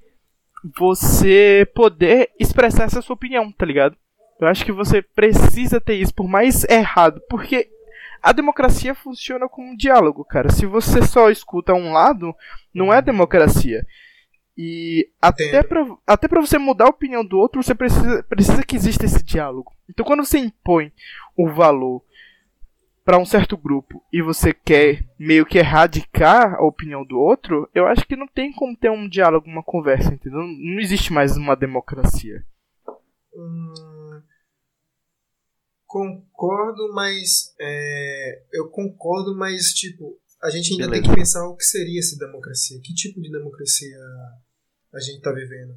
você 0.79 1.71
poder 1.75 2.31
expressar 2.41 2.85
essa 2.85 3.03
sua 3.03 3.13
opinião, 3.13 3.53
tá 3.53 3.67
ligado? 3.67 3.95
Eu 4.41 4.49
acho 4.49 4.65
que 4.65 4.73
você 4.73 5.03
precisa 5.03 5.79
ter 5.79 5.97
isso, 5.97 6.15
por 6.15 6.27
mais 6.27 6.65
errado, 6.65 7.21
porque 7.29 7.69
a 8.23 8.33
democracia 8.33 8.95
funciona 8.95 9.47
como 9.47 9.73
um 9.73 9.77
diálogo, 9.77 10.25
cara. 10.25 10.49
Se 10.49 10.65
você 10.65 11.03
só 11.03 11.29
escuta 11.29 11.75
um 11.75 11.93
lado, 11.93 12.35
não 12.73 12.91
é 12.91 13.03
democracia. 13.03 13.85
E 14.63 15.09
até 15.23 15.63
pra, 15.63 15.97
até 16.07 16.29
pra 16.29 16.39
você 16.39 16.59
mudar 16.59 16.85
a 16.85 16.91
opinião 16.91 17.25
do 17.25 17.39
outro, 17.39 17.63
você 17.63 17.75
precisa, 17.75 18.23
precisa 18.25 18.63
que 18.63 18.77
exista 18.77 19.07
esse 19.07 19.23
diálogo. 19.23 19.75
Então 19.89 20.05
quando 20.05 20.23
você 20.23 20.37
impõe 20.37 20.93
o 21.35 21.49
valor 21.49 22.05
para 23.03 23.17
um 23.17 23.25
certo 23.25 23.57
grupo 23.57 24.05
e 24.13 24.21
você 24.21 24.53
quer 24.53 25.09
meio 25.19 25.47
que 25.47 25.57
erradicar 25.57 26.57
a 26.57 26.63
opinião 26.63 27.07
do 27.07 27.19
outro, 27.19 27.71
eu 27.75 27.87
acho 27.87 28.07
que 28.07 28.15
não 28.15 28.29
tem 28.29 28.53
como 28.53 28.77
ter 28.77 28.91
um 28.91 29.09
diálogo, 29.09 29.49
uma 29.49 29.63
conversa, 29.63 30.13
entendeu? 30.13 30.41
Não 30.43 30.79
existe 30.79 31.11
mais 31.11 31.39
uma 31.39 31.57
democracia. 31.57 32.45
Hum, 33.35 34.23
concordo, 35.87 36.93
mas 36.93 37.55
é, 37.59 38.43
eu 38.53 38.69
concordo, 38.69 39.35
mas 39.35 39.73
tipo 39.73 40.21
a 40.43 40.51
gente 40.51 40.73
ainda 40.73 40.85
Beleza. 40.85 41.03
tem 41.03 41.11
que 41.11 41.17
pensar 41.17 41.49
o 41.49 41.57
que 41.57 41.65
seria 41.65 41.99
essa 41.99 42.19
democracia, 42.19 42.79
que 42.83 42.93
tipo 42.93 43.23
de 43.23 43.31
democracia 43.31 43.97
a 44.93 45.01
gente 45.01 45.19
está 45.19 45.33
vivendo, 45.33 45.75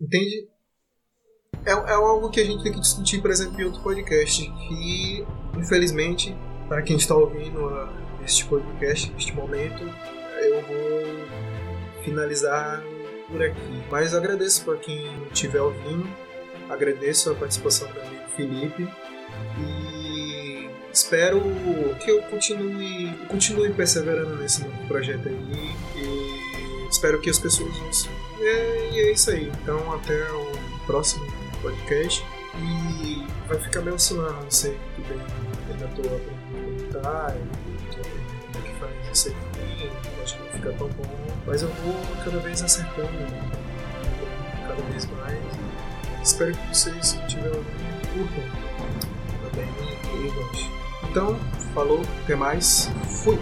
entende? 0.00 0.48
É, 1.64 1.70
é 1.70 1.92
algo 1.92 2.30
que 2.30 2.40
a 2.40 2.44
gente 2.44 2.62
tem 2.62 2.72
que 2.72 2.80
discutir, 2.80 3.20
por 3.20 3.30
exemplo, 3.30 3.60
em 3.60 3.64
outro 3.64 3.82
podcast, 3.82 4.42
que 4.42 5.26
infelizmente 5.56 6.34
para 6.68 6.82
quem 6.82 6.96
está 6.96 7.14
ouvindo 7.14 7.60
este 8.24 8.46
podcast 8.46 9.10
neste 9.10 9.32
momento, 9.34 9.82
eu 10.40 10.62
vou 10.62 12.04
finalizar 12.04 12.82
por 13.28 13.42
aqui. 13.42 13.82
Mas 13.90 14.14
agradeço 14.14 14.64
para 14.64 14.76
quem 14.76 15.04
estiver 15.32 15.60
ouvindo, 15.60 16.08
agradeço 16.68 17.30
a 17.30 17.34
participação 17.34 17.90
do 17.92 18.00
amigo 18.00 18.28
Felipe 18.36 18.88
e 19.58 20.70
espero 20.92 21.40
que 22.02 22.10
eu 22.10 22.22
continue, 22.22 23.12
continue 23.28 23.72
perseverando 23.72 24.36
nesse 24.36 24.62
novo 24.64 24.86
projeto 24.86 25.28
aí 25.28 25.74
e 25.96 26.19
espero 27.00 27.18
que 27.18 27.30
as 27.30 27.38
pessoas 27.38 27.74
ouçam. 27.86 28.12
E 28.38 28.44
é 28.44 29.12
isso 29.12 29.30
aí. 29.30 29.50
Então 29.62 29.90
até 29.94 30.30
o 30.32 30.52
próximo 30.84 31.26
podcast 31.62 32.22
e 32.56 33.26
vai 33.48 33.58
ficar 33.58 33.80
meio 33.80 33.96
oscilando, 33.96 34.42
não 34.42 34.50
sei 34.50 34.78
que 34.96 35.02
ainda 35.72 35.86
estou 35.86 36.04
aprendendo 36.04 36.90
a 36.92 36.92
comentar, 36.92 37.36
estou 37.88 38.02
aprendendo 38.04 38.52
como 38.52 38.58
é 38.58 38.68
que 38.68 38.80
faz 38.80 38.92
isso 39.12 39.28
aqui, 39.28 39.90
acho 40.22 40.36
que 40.36 40.42
não 40.42 40.50
fica 40.52 40.72
tão 40.72 40.88
bom, 40.88 41.36
mas 41.46 41.62
eu 41.62 41.68
vou 41.68 41.94
cada 42.22 42.38
vez 42.40 42.62
acertando, 42.62 43.08
cada 44.68 44.82
vez 44.90 45.06
mais. 45.06 45.38
Espero 46.22 46.52
que 46.52 46.68
vocês, 46.68 47.14
ouvindo, 47.14 47.64
curtam 48.12 48.44
também 49.48 50.26
e 50.26 50.30
gostem. 50.32 50.70
Então, 51.08 51.38
falou, 51.72 52.02
até 52.24 52.36
mais, 52.36 52.90
fui! 53.22 53.38